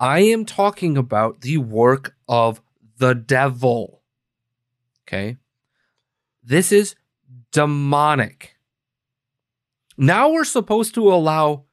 [0.01, 2.63] I am talking about the work of
[2.97, 4.03] the devil.
[5.03, 5.37] Okay,
[6.43, 6.95] this is
[7.53, 8.57] demonic.
[9.99, 11.66] Now we're supposed to allow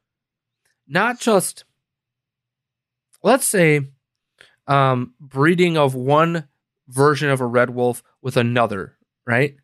[0.87, 1.63] not just
[3.23, 3.81] let's say
[4.67, 6.47] um breeding of one
[6.87, 9.55] version of a red wolf with another right?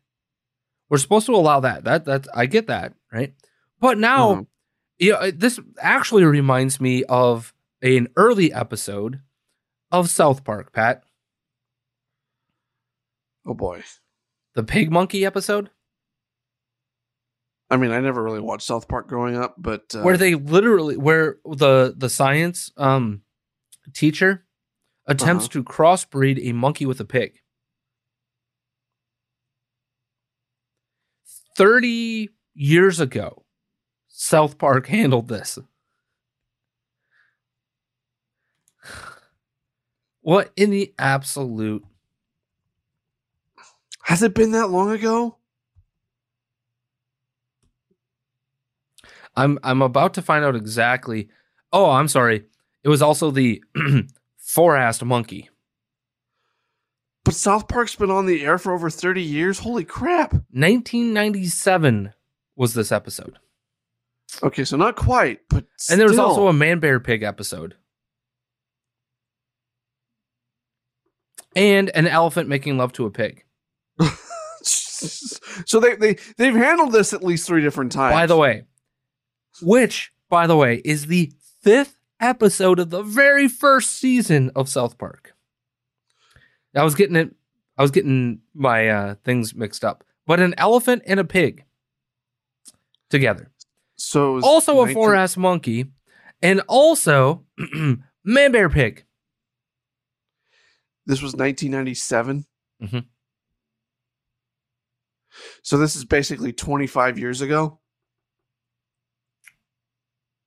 [0.88, 1.84] We're supposed to allow that.
[1.84, 3.34] That that i get that right?
[3.78, 4.46] But now Mhm.
[4.98, 9.20] you know, this actually reminds me of an early episode
[9.90, 11.02] of south park pat.
[13.46, 13.82] Oh boy.
[14.54, 15.70] the pig monkey episode
[17.70, 20.96] I mean, I never really watched South Park growing up, but uh, where they literally
[20.96, 23.22] where the the science um
[23.94, 24.44] teacher
[25.06, 27.38] attempts to crossbreed a monkey with a pig.
[31.56, 33.44] 30 years ago
[34.08, 35.58] south park handled this.
[40.22, 41.82] What in the absolute
[44.02, 45.39] has it been that long ago?
[49.40, 51.28] I'm i'm about to find out exactly
[51.72, 52.44] oh i'm sorry
[52.84, 53.62] It was also the
[54.38, 55.48] four-assed monkey.
[57.24, 59.58] But South Park's been on the air for over 30 years.
[59.58, 60.32] Holy crap.
[60.32, 62.14] 1997
[62.56, 63.38] was this episode.
[64.42, 67.74] Okay, so not quite, but And there was also a man bear pig episode.
[71.54, 73.44] And an elephant making love to a pig.
[74.62, 78.14] so they they they've handled this at least three different times.
[78.14, 78.64] By the way,
[79.62, 81.32] which, by the way, is the
[81.62, 85.34] fifth episode of the very first season of South Park.
[86.74, 87.34] I was getting it.
[87.76, 90.04] I was getting my uh, things mixed up.
[90.26, 91.64] But an elephant and a pig
[93.08, 93.50] together.
[93.96, 95.86] so Also a four-ass monkey,
[96.42, 97.44] and also
[98.24, 99.04] man bear pig.
[101.06, 102.44] This was 1997.
[102.82, 103.06] Mhm.
[105.62, 107.79] So this is basically 25 years ago.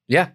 [0.07, 0.29] Yeah,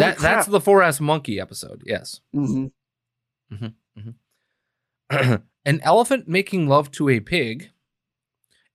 [0.00, 1.82] that, that's the four-ass monkey episode.
[1.84, 2.20] Yes.
[2.34, 3.74] Mhm.
[5.64, 7.70] An elephant making love to a pig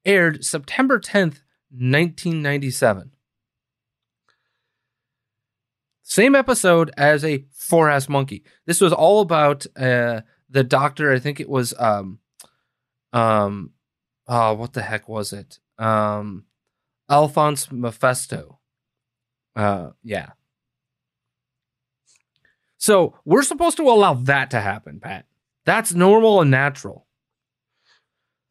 [0.05, 3.11] aired September 10th, 1997.
[6.03, 8.43] Same episode as a four ass monkey.
[8.65, 11.11] This was all about uh, the doctor.
[11.13, 12.19] I think it was um
[13.13, 13.71] um
[14.27, 15.59] oh what the heck was it?
[15.77, 16.45] Um
[17.09, 18.59] Alphonse Mephesto.
[19.55, 20.29] Uh yeah.
[22.77, 25.25] So we're supposed to allow that to happen, Pat.
[25.65, 27.05] That's normal and natural.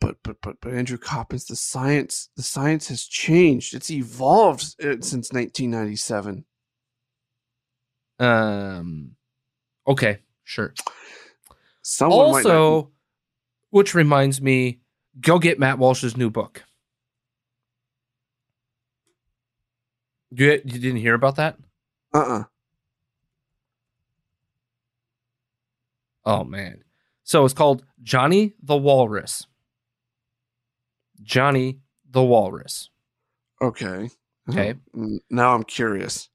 [0.01, 3.75] But but but but Andrew Coppins, the science the science has changed.
[3.75, 6.45] It's evolved uh, since 1997.
[8.19, 9.13] Um
[9.87, 10.75] okay, sure.
[11.83, 12.91] Someone might not- also,
[13.71, 14.81] which reminds me,
[15.21, 16.63] go get Matt Walsh's new book.
[20.31, 21.57] You you didn't hear about that?
[22.15, 22.45] uh-uh.
[26.25, 26.85] Oh man.
[27.25, 29.47] So it's called Johnny the Walrus.
[31.23, 31.79] Johnny
[32.09, 32.91] the Walrus.
[33.63, 34.11] Okay.
[34.49, 34.75] Okay.
[35.31, 36.29] Now I'm curious.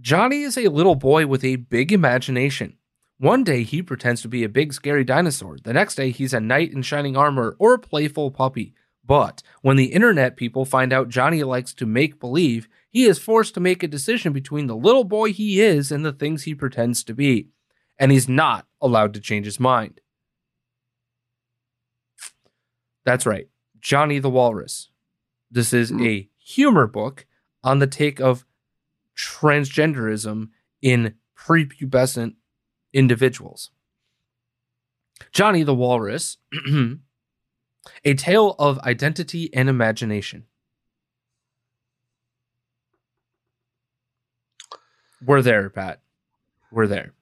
[0.00, 2.76] Johnny is a little boy with a big imagination.
[3.18, 5.58] One day he pretends to be a big scary dinosaur.
[5.62, 8.74] The next day he's a knight in shining armor or a playful puppy.
[9.04, 13.54] But when the internet people find out Johnny likes to make believe, he is forced
[13.54, 17.04] to make a decision between the little boy he is and the things he pretends
[17.04, 17.48] to be.
[17.98, 20.00] And he's not allowed to change his mind.
[23.04, 23.48] That's right.
[23.80, 24.90] Johnny the Walrus.
[25.50, 26.02] This is Hmm.
[26.04, 27.26] a humor book
[27.62, 28.44] on the take of
[29.16, 30.48] transgenderism
[30.82, 32.34] in prepubescent
[32.92, 33.70] individuals.
[35.32, 36.38] Johnny the Walrus,
[38.04, 40.46] a tale of identity and imagination.
[45.24, 46.00] We're there, Pat.
[46.70, 47.12] We're there.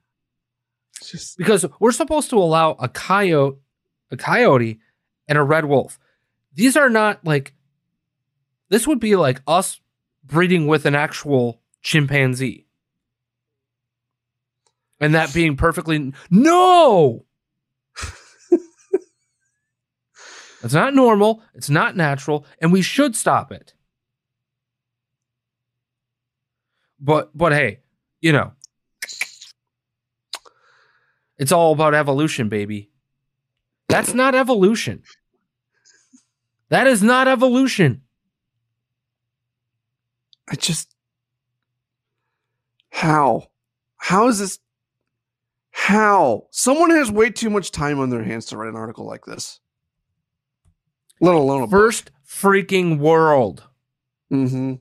[1.03, 3.57] Just Because we're supposed to allow a coyote,
[4.11, 4.79] a coyote,
[5.27, 5.99] and a red wolf.
[6.53, 7.53] These are not like
[8.69, 9.79] this would be like us
[10.23, 12.65] breeding with an actual chimpanzee.
[14.99, 17.25] And that being perfectly no.
[20.63, 23.73] it's not normal, it's not natural, and we should stop it.
[26.99, 27.79] But but hey,
[28.21, 28.51] you know,
[31.37, 32.89] it's all about evolution, baby.
[33.87, 35.03] That's not evolution.
[36.69, 38.01] That is not evolution.
[40.47, 40.95] I just
[42.91, 43.47] how
[43.97, 44.59] how is this
[45.71, 49.25] how someone has way too much time on their hands to write an article like
[49.25, 49.59] this
[51.21, 53.63] let alone a First freaking world.
[54.31, 54.75] mm-hmm.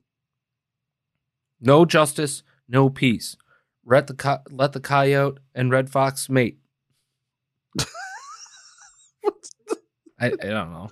[1.61, 3.37] No justice, no peace.
[3.85, 6.59] Let the co- let the coyote and red fox mate.
[10.21, 10.91] I, I don't know.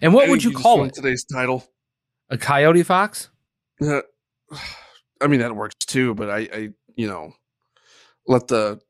[0.00, 0.94] And what would you call it?
[0.94, 1.64] today's title
[2.30, 3.28] A coyote fox?
[3.80, 4.00] Uh,
[5.20, 7.34] I mean that works too, but I, I, you know,
[8.26, 8.80] let the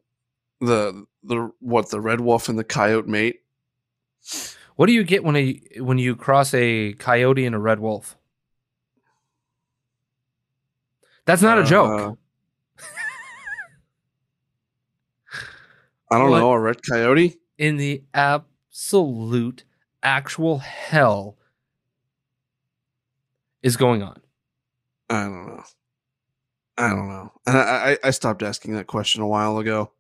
[0.61, 3.41] the the what the red wolf and the coyote mate.
[4.77, 8.17] What do you get when a when you cross a coyote and a red wolf?
[11.25, 12.01] That's not a joke.
[12.01, 12.13] Uh,
[16.11, 16.41] I don't What?
[16.41, 17.37] know a red coyote.
[17.59, 19.65] in the absolute
[20.03, 21.37] actual hell
[23.63, 24.21] is going on.
[25.09, 25.63] I don't know.
[26.79, 27.33] I don't know.
[27.47, 29.93] And I, I I stopped asking that question a while ago.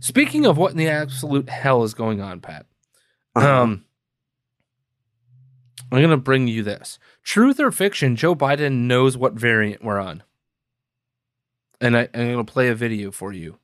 [0.00, 2.66] Speaking of what in the absolute hell is going on, Pat.
[3.36, 3.48] Uh-huh.
[3.62, 3.84] Um
[5.92, 6.98] I'm going to bring you this.
[7.22, 10.22] Truth or fiction, Joe Biden knows what variant we're on.
[11.80, 13.58] And I, I'm going to play a video for you.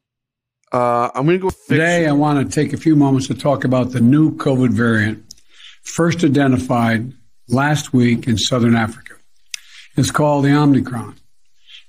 [0.72, 1.77] Uh, I'm going to go fiction.
[1.77, 5.35] Today, I want to take a few moments to talk about the new COVID variant,
[5.83, 7.12] first identified
[7.49, 9.14] last week in southern Africa.
[9.97, 11.16] It's called the Omicron.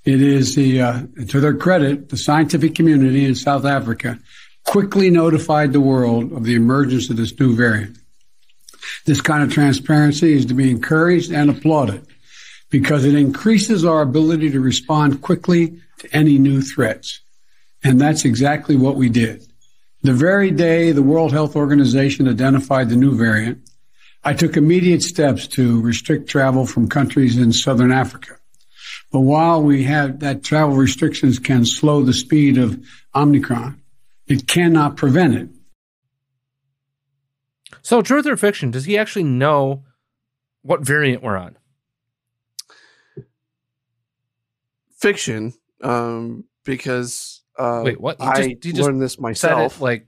[0.06, 4.20] It is the, uh, to their credit, the scientific community in South Africa
[4.68, 7.98] quickly notified the world of the emergence of this new variant.
[9.06, 12.06] This kind of transparency is to be encouraged and applauded
[12.70, 17.22] because it increases our ability to respond quickly to any new threats.
[17.84, 19.46] And that's exactly what we did.
[20.04, 23.68] The very day the World Health Organization identified the new variant,
[24.24, 28.36] I took immediate steps to restrict travel from countries in southern Africa.
[29.12, 32.84] But while we have that travel restrictions can slow the speed of
[33.16, 33.82] Omicron,
[34.28, 35.50] it cannot prevent it.
[37.88, 39.86] So, truth or fiction, does he actually know
[40.62, 41.58] what variant we're on?
[44.98, 48.20] Fiction, um, because uh, Wait, what?
[48.20, 49.80] You I just- you just learned this myself.
[49.80, 50.06] like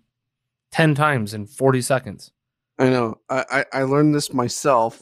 [0.74, 2.34] 10 times in 40 seconds.
[2.78, 3.22] I know.
[3.30, 5.02] I, I, I learned this myself.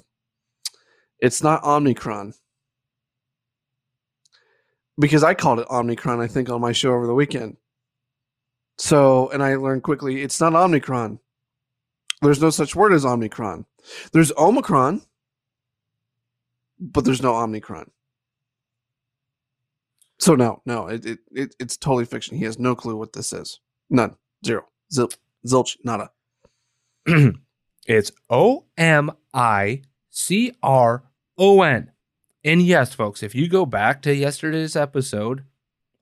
[1.18, 2.36] It's not Omicron.
[5.00, 7.58] Because I called it Omicron, I think, on my show over the weekend.
[8.78, 11.20] So, and I learned quickly it's not Omicron.
[12.22, 13.66] There's no such word as Omicron.
[14.12, 15.02] There's Omicron,
[16.80, 17.92] but there's no Omicron.
[20.20, 22.38] So no, no, it, it, it it's totally fiction.
[22.38, 23.60] He has no clue what this is.
[23.90, 24.16] None.
[24.46, 24.66] Zero.
[24.92, 25.10] Zil,
[25.46, 25.78] zilch.
[25.84, 26.12] Nada.
[27.88, 31.04] It's O M I C R
[31.38, 31.92] O N.
[32.44, 35.46] And yes, folks, if you go back to yesterday's episode,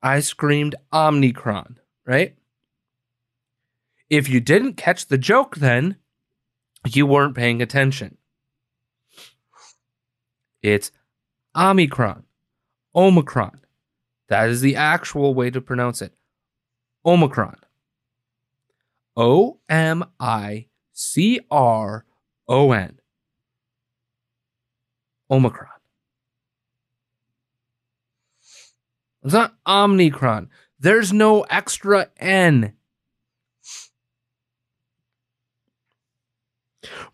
[0.01, 2.35] I screamed Omnicron, right?
[4.09, 5.97] If you didn't catch the joke then,
[6.93, 8.17] you weren't paying attention.
[10.61, 10.91] It's
[11.55, 12.23] Omicron,
[12.95, 13.61] Omicron.
[14.27, 16.13] That is the actual way to pronounce it.
[17.05, 17.57] Omicron.
[19.15, 22.05] O M I C R
[22.47, 22.99] O N.
[25.29, 25.69] Omicron.
[29.23, 30.49] It's not Omnicron.
[30.79, 32.73] There's no extra N.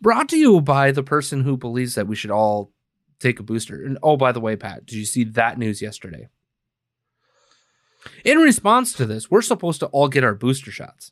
[0.01, 2.71] Brought to you by the person who believes that we should all
[3.19, 3.83] take a booster.
[3.83, 6.27] And oh, by the way, Pat, did you see that news yesterday?
[8.25, 11.11] In response to this, we're supposed to all get our booster shots.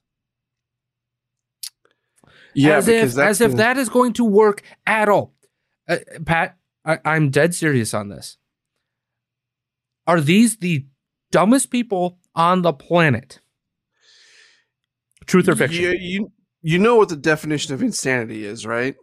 [2.55, 5.36] Yeah, as if as if that is going to work at all.
[5.88, 8.38] Uh, Pat, I, I'm dead serious on this.
[10.07, 10.88] Are these the
[11.32, 13.39] dumbest people on the planet?
[15.28, 15.84] Truth or fiction?
[15.84, 16.32] You, you
[16.62, 18.95] you know what the definition of insanity is, right?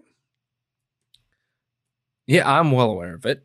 [2.27, 3.43] Yeah, I'm well aware of it.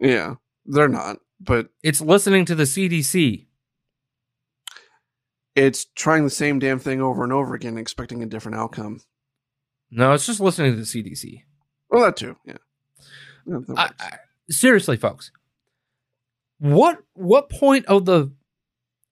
[0.00, 0.34] Yeah,
[0.64, 3.46] they're not, but It's listening to the CDC.
[5.54, 9.00] it's trying the same damn thing over and over again, expecting a different outcome.
[9.90, 11.42] No, it's just listening to the CDC.
[11.90, 12.36] Well, that too.
[12.44, 12.56] Yeah.
[13.46, 13.90] Yeah, that I.
[14.04, 14.18] I,
[14.50, 15.30] seriously, folks,
[16.58, 18.32] what what point of the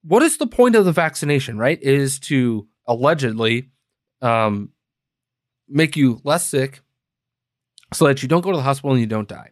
[0.03, 1.57] what is the point of the vaccination?
[1.57, 3.69] Right, is to allegedly
[4.23, 4.69] um,
[5.67, 6.81] make you less sick,
[7.93, 9.51] so that you don't go to the hospital and you don't die.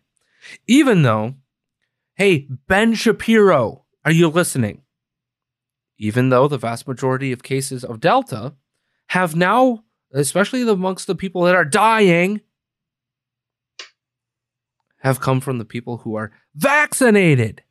[0.67, 1.35] Even though,
[2.15, 4.81] hey, Ben Shapiro, are you listening?
[5.99, 8.55] Even though the vast majority of cases of Delta
[9.07, 12.41] have now, especially amongst the people that are dying,
[14.99, 17.63] have come from the people who are vaccinated.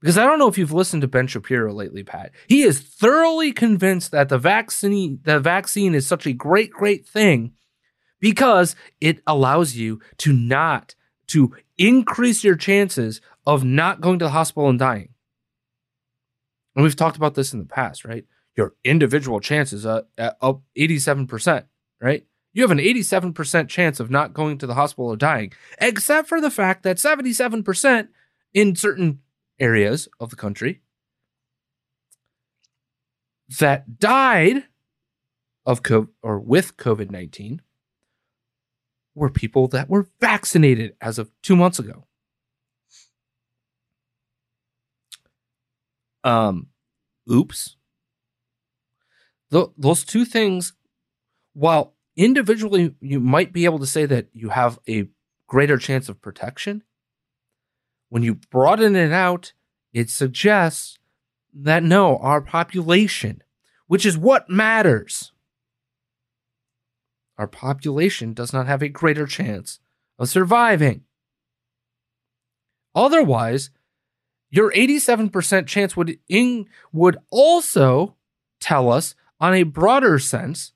[0.00, 2.30] Because I don't know if you've listened to Ben Shapiro lately, Pat.
[2.46, 7.52] He is thoroughly convinced that the vaccine the vaccine is such a great, great thing
[8.20, 10.94] because it allows you to not
[11.28, 15.10] to increase your chances of not going to the hospital and dying.
[16.74, 18.24] And we've talked about this in the past, right?
[18.56, 21.64] Your individual chances uh, uh, up 87%,
[22.00, 22.24] right?
[22.52, 26.40] You have an 87% chance of not going to the hospital or dying, except for
[26.40, 28.08] the fact that 77%
[28.54, 29.20] in certain
[29.60, 30.80] areas of the country
[33.60, 34.64] that died
[35.64, 37.62] of COVID or with COVID 19
[39.14, 42.06] were people that were vaccinated as of two months ago.
[46.24, 46.68] Um,
[47.30, 47.76] oops.
[49.50, 50.74] Th- those two things,
[51.54, 55.08] while individually you might be able to say that you have a
[55.46, 56.82] greater chance of protection,
[58.08, 59.52] when you broaden it out,
[59.92, 60.98] it suggests
[61.52, 63.42] that no, our population,
[63.86, 65.32] which is what matters,
[67.38, 69.78] our population does not have a greater chance
[70.18, 71.02] of surviving.
[72.94, 73.70] Otherwise,
[74.50, 78.16] your 87% chance would in, would also
[78.60, 80.72] tell us on a broader sense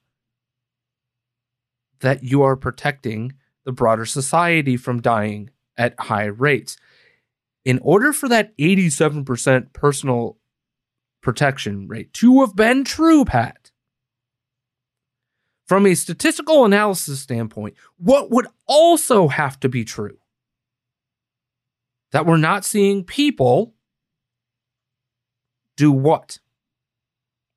[2.00, 3.32] that you are protecting
[3.64, 6.76] the broader society from dying at high rates.
[7.64, 10.38] In order for that 87% personal
[11.22, 13.70] protection rate to have been true, Pat,
[15.66, 20.18] from a statistical analysis standpoint, what would also have to be true?
[22.10, 23.74] That we're not seeing people
[25.76, 26.38] do what?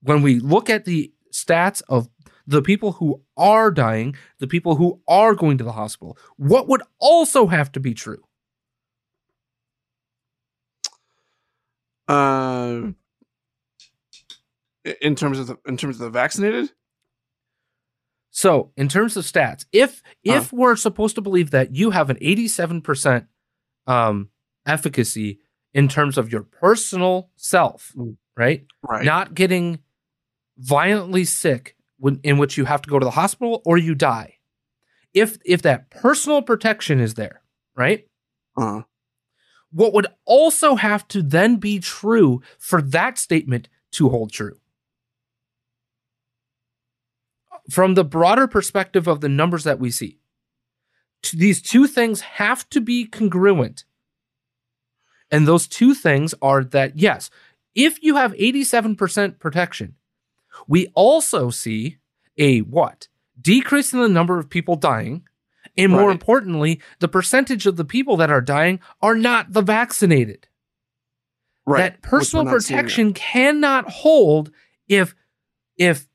[0.01, 2.08] When we look at the stats of
[2.47, 6.84] the people who are dying, the people who are going to the hospital, what would
[6.99, 8.24] also have to be true?
[12.08, 12.91] Uh,
[15.01, 16.72] in terms of the in terms of the vaccinated.
[18.32, 20.58] So, in terms of stats, if if Huh.
[20.58, 23.28] we're supposed to believe that you have an 87%
[23.88, 24.30] um,
[24.66, 25.39] efficacy
[25.74, 28.18] in terms of your personal self, Mm.
[28.36, 28.66] right?
[28.88, 29.06] Right.
[29.06, 29.80] Not getting
[30.58, 34.38] violently sick when, in which you have to go to the hospital or you die.
[35.14, 37.41] If if that personal protection is there,
[37.76, 38.08] right?
[38.58, 38.82] uh,
[39.72, 44.59] What would also have to then be true for that statement to hold true?
[47.70, 50.20] From the broader perspective of the numbers that we see,
[51.34, 53.86] these two things have to be congruent.
[55.32, 57.30] And those two things are that, yes,
[57.74, 59.95] if you have 87% protection,
[60.68, 61.97] we also see
[62.38, 63.07] a what?
[63.41, 65.24] Decrease in the number of people dying.
[65.78, 66.11] And more Right.
[66.11, 70.47] importantly, the percentage of the people that are dying are not the vaccinated.
[71.67, 71.93] right.
[71.93, 74.51] That personal protection cannot hold
[74.88, 75.15] if
[75.78, 76.07] if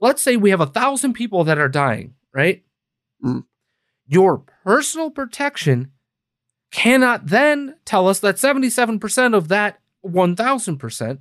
[0.00, 2.62] let's say we have a thousand people that are dying, right?
[3.24, 3.44] Mm.
[4.06, 5.90] Your personal protection
[6.70, 11.20] cannot then tell us that 77% of that 1000%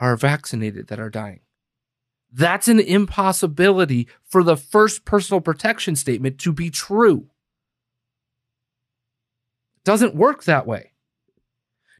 [0.00, 1.40] are vaccinated that are dying.
[2.30, 7.28] That's an impossibility for the first personal protection statement to be true.
[9.78, 10.92] It doesn't work that way.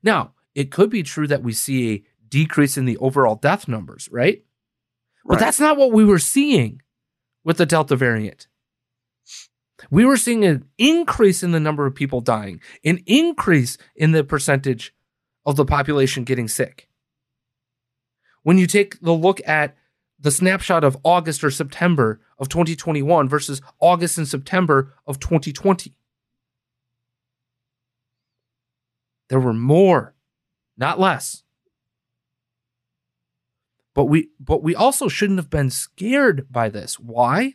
[0.03, 4.09] Now, it could be true that we see a decrease in the overall death numbers,
[4.13, 4.45] right?
[5.25, 6.83] But that's not what we were seeing
[7.45, 8.47] with the Delta variant.
[9.91, 14.25] We were seeing an increase in the number of people dying, an increase in the
[14.25, 14.93] percentage
[15.47, 16.89] of the population getting sick.
[18.43, 19.77] When you take the look at
[20.19, 25.95] the snapshot of August or September of 2021 versus August and September of 2020,
[29.29, 30.15] there were more,
[30.77, 31.43] not less.
[33.95, 37.01] But we but we also shouldn't have been scared by this.
[37.01, 37.55] Why?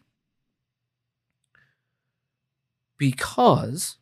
[2.97, 3.97] Because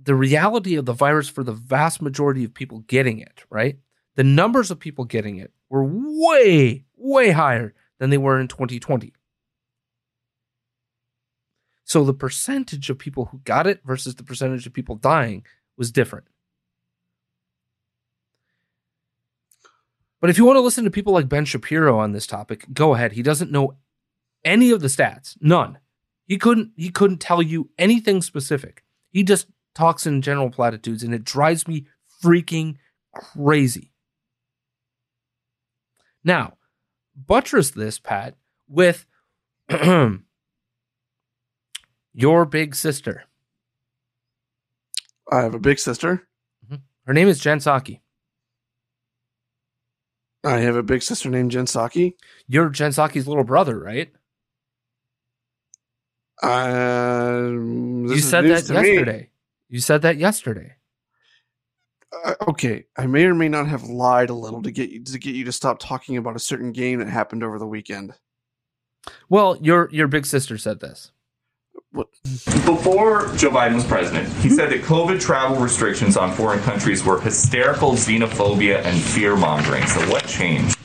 [0.00, 3.78] the reality of the virus for the vast majority of people getting it, right?
[4.16, 9.12] The numbers of people getting it were way, way higher than they were in 2020.
[11.84, 15.44] So the percentage of people who got it versus the percentage of people dying
[15.76, 16.26] was different.
[20.20, 22.94] But if you want to listen to people like Ben Shapiro on this topic, go
[22.94, 23.12] ahead.
[23.12, 23.76] He doesn't know
[24.44, 25.78] any of the stats, none.
[26.26, 28.84] He couldn't he couldn't tell you anything specific.
[29.10, 31.86] He just talks in general platitudes and it drives me
[32.22, 32.76] freaking
[33.12, 33.93] crazy.
[36.24, 36.54] Now,
[37.14, 38.34] buttress this, Pat,
[38.68, 39.06] with
[42.14, 43.24] your big sister.
[45.30, 46.26] I have a big sister.
[47.06, 48.00] Her name is Jen Psaki.
[50.42, 52.14] I have a big sister named Jen Psaki.
[52.46, 54.12] You're Jen Psaki's little brother, right?
[56.42, 58.88] Um, you said that to me.
[58.88, 59.30] yesterday.
[59.68, 60.74] You said that yesterday.
[62.24, 65.18] Uh, okay, I may or may not have lied a little to get you to
[65.18, 68.14] get you to stop talking about a certain game that happened over the weekend.
[69.28, 71.12] Well, your your big sister said this.
[71.90, 72.08] What?
[72.64, 77.20] Before Joe Biden was president, he said that COVID travel restrictions on foreign countries were
[77.20, 79.86] hysterical xenophobia and fear mongering.
[79.86, 80.76] So, what changed?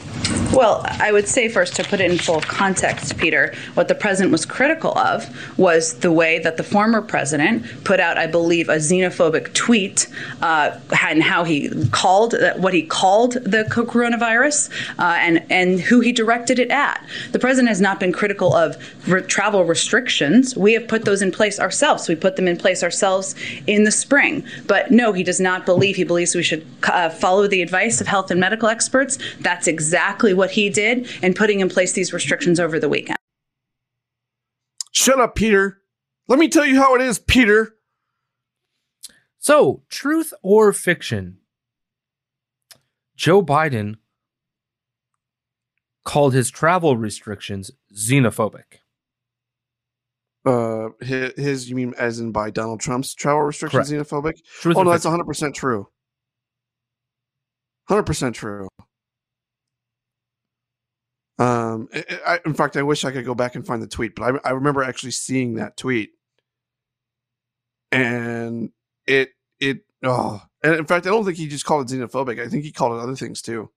[0.51, 4.31] Well, I would say first to put it in full context, Peter, what the president
[4.31, 5.25] was critical of
[5.57, 10.07] was the way that the former president put out, I believe, a xenophobic tweet
[10.41, 14.69] uh, and how he called what he called the coronavirus
[14.99, 17.05] uh, and and who he directed it at.
[17.31, 18.75] The president has not been critical of
[19.07, 20.57] re- travel restrictions.
[20.57, 22.09] We have put those in place ourselves.
[22.09, 23.33] We put them in place ourselves
[23.67, 24.43] in the spring.
[24.67, 25.95] But no, he does not believe.
[25.95, 29.19] He believes we should uh, follow the advice of health and medical experts.
[29.39, 33.17] That's exactly what he did in putting in place these restrictions over the weekend.
[34.91, 35.81] Shut up, Peter.
[36.27, 37.75] Let me tell you how it is, Peter.
[39.39, 41.37] So, truth or fiction?
[43.15, 43.95] Joe Biden
[46.05, 48.79] called his travel restrictions xenophobic.
[50.45, 54.09] Uh, his, his you mean as in by Donald Trump's travel restrictions Correct.
[54.09, 54.33] xenophobic?
[54.61, 55.87] Truth oh or no, that's 100 percent true.
[57.87, 58.67] 100 percent true.
[61.39, 61.87] Um,
[62.27, 64.49] I, in fact, I wish I could go back and find the tweet, but I,
[64.49, 66.11] I remember actually seeing that tweet,
[67.93, 68.71] and
[69.07, 72.45] it it oh, and in fact, I don't think he just called it xenophobic.
[72.45, 73.71] I think he called it other things too.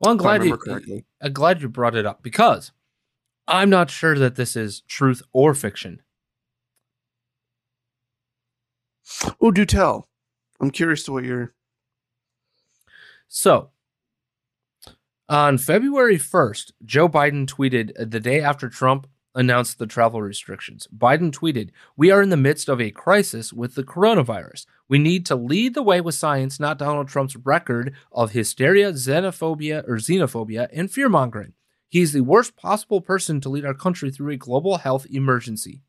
[0.00, 1.04] Well, I'm glad you, correctly.
[1.20, 2.70] I'm glad you brought it up because
[3.48, 6.02] I'm not sure that this is truth or fiction.
[9.40, 10.08] Oh, do tell.
[10.60, 11.52] I'm curious to what you're.
[13.28, 13.70] So,
[15.28, 20.86] on February 1st, Joe Biden tweeted uh, the day after Trump announced the travel restrictions.
[20.96, 24.66] Biden tweeted, We are in the midst of a crisis with the coronavirus.
[24.88, 29.86] We need to lead the way with science, not Donald Trump's record of hysteria, xenophobia,
[29.88, 31.54] or xenophobia, and fear mongering.
[31.88, 35.82] He's the worst possible person to lead our country through a global health emergency.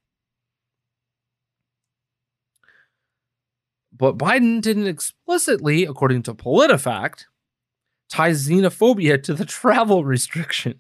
[3.92, 7.26] But Biden didn't explicitly, according to PolitiFact,
[8.10, 10.80] tie xenophobia to the travel restriction.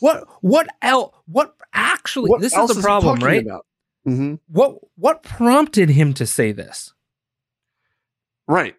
[0.00, 3.44] What what else what actually What this is the problem, right?
[3.44, 3.66] About?
[4.04, 6.92] hmm What what prompted him to say this?
[8.46, 8.76] Right.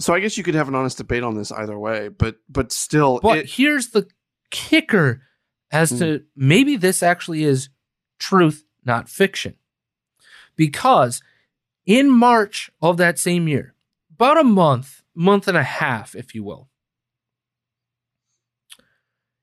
[0.00, 2.70] So I guess you could have an honest debate on this either way, but but
[2.70, 4.06] still, But it, here's the
[4.50, 5.22] kicker
[5.72, 5.98] as Hmm.
[5.98, 7.68] to maybe this actually is
[8.18, 9.54] truth, not fiction.
[10.56, 11.20] Because
[11.88, 13.74] in March of that same year,
[14.12, 16.68] about a month, month and a half, if you will,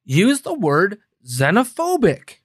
[0.06, 2.36] use the word xenophobic.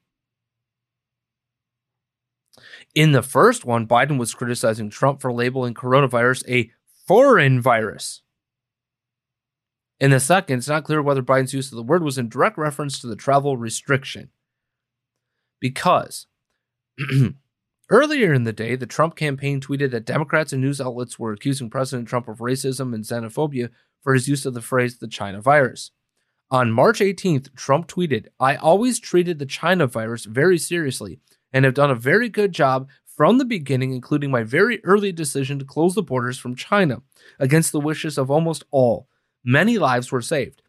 [2.94, 6.70] In the first one, Biden was criticizing Trump for labeling coronavirus a
[7.06, 8.22] foreign virus.
[10.00, 12.56] In the second, it's not clear whether Biden's use of the word was in direct
[12.56, 14.30] reference to the travel restriction.
[15.60, 16.26] Because
[17.90, 21.68] earlier in the day, the Trump campaign tweeted that Democrats and news outlets were accusing
[21.68, 23.70] President Trump of racism and xenophobia
[24.02, 25.90] for his use of the phrase the China virus.
[26.50, 31.20] On March 18th, Trump tweeted, I always treated the China virus very seriously
[31.52, 35.58] and have done a very good job from the beginning, including my very early decision
[35.58, 37.02] to close the borders from China
[37.38, 39.08] against the wishes of almost all.
[39.44, 40.62] Many lives were saved.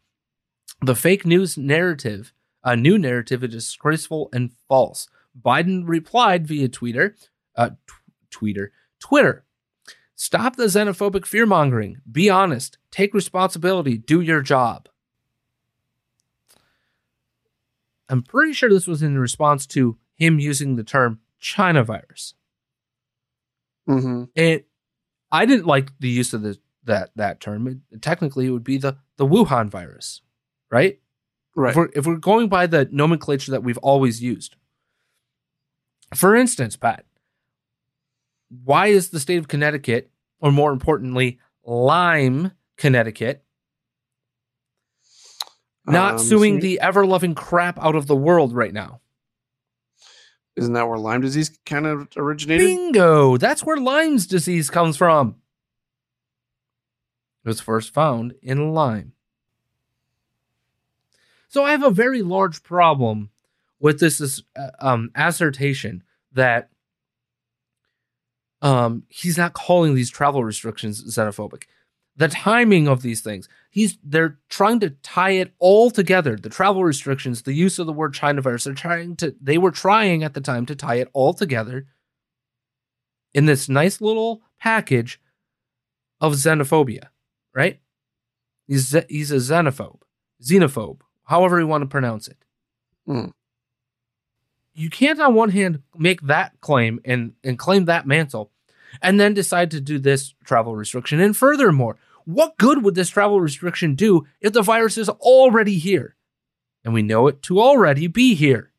[0.82, 5.08] The fake news narrative, a new narrative, is disgraceful and false.
[5.40, 7.16] Biden replied via Twitter,
[7.56, 7.70] uh,
[8.30, 9.44] Twitter, Twitter.
[10.14, 12.00] Stop the xenophobic fear mongering.
[12.10, 12.78] Be honest.
[12.90, 13.96] Take responsibility.
[13.98, 14.88] Do your job.
[18.08, 22.34] I'm pretty sure this was in response to him using the term China virus.
[23.88, 24.28] mhm.
[24.34, 24.68] It,
[25.30, 27.82] I didn't like the use of the that that term.
[27.90, 30.20] It, technically, it would be the the Wuhan virus,
[30.70, 31.00] right?
[31.56, 31.70] right.
[31.70, 34.56] If we're, if we're going by the nomenclature that we've always used.
[36.14, 37.04] For instance, Pat,
[38.64, 40.10] why is the state of Connecticut,
[40.40, 43.44] or more importantly, Lyme, Connecticut,
[45.86, 49.00] not Um, suing see, the ever loving crap out of the world right now?
[50.54, 52.66] Isn't that where Lyme disease kind of originated?
[52.66, 53.38] Bingo!
[53.38, 55.36] That's where Lyme's disease comes from.
[57.44, 59.14] It was first found in Lyme.
[61.48, 63.30] So I have a very large problem
[63.82, 66.02] with this, uh, um, assertion
[66.32, 66.70] that
[68.62, 71.64] um, he's not calling these travel restrictions xenophobic.
[72.16, 76.36] The timing of these things, he's they're trying to tie it all together.
[76.36, 79.70] The travel restrictions, the use of the word China virus, they're trying to they were
[79.70, 81.86] trying at the time to tie it all together
[83.34, 85.20] in this nice little package
[86.20, 87.06] of xenophobia,
[87.54, 87.80] right?
[88.68, 90.02] He's he's a xenophobe,
[90.42, 92.36] xenophobe, however you want to pronounce it.
[93.06, 93.30] Hmm.
[94.74, 98.50] You can't, on one hand, make that claim and and claim that mantle,
[99.02, 101.20] and then decide to do this travel restriction.
[101.20, 106.16] And furthermore, what good would this travel restriction do if the virus is already here,
[106.84, 108.72] and we know it to already be here?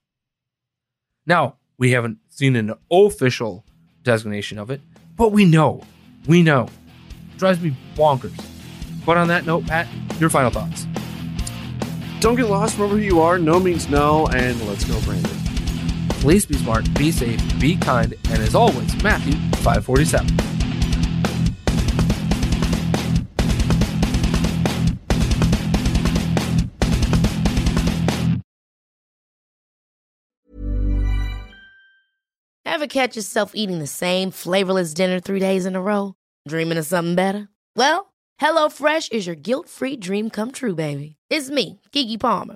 [1.25, 3.65] Now we haven't seen an official
[4.01, 4.81] designation of it,
[5.15, 5.83] but we know,
[6.25, 6.69] we know.
[7.37, 8.33] drives me bonkers.
[9.05, 9.87] But on that note, Pat,
[10.19, 10.87] your final thoughts.
[12.19, 12.77] Don't get lost.
[12.77, 13.37] Remember who you are.
[13.37, 14.27] No means no.
[14.27, 15.52] And let's go, Brandon.
[16.23, 20.25] Please be smart, be safe, be kind, and as always, Matthew 547.
[32.63, 36.15] Ever catch yourself eating the same flavorless dinner three days in a row?
[36.47, 37.49] Dreaming of something better?
[37.75, 41.17] Well, HelloFresh is your guilt free dream come true, baby.
[41.29, 42.55] It's me, Keke Palmer.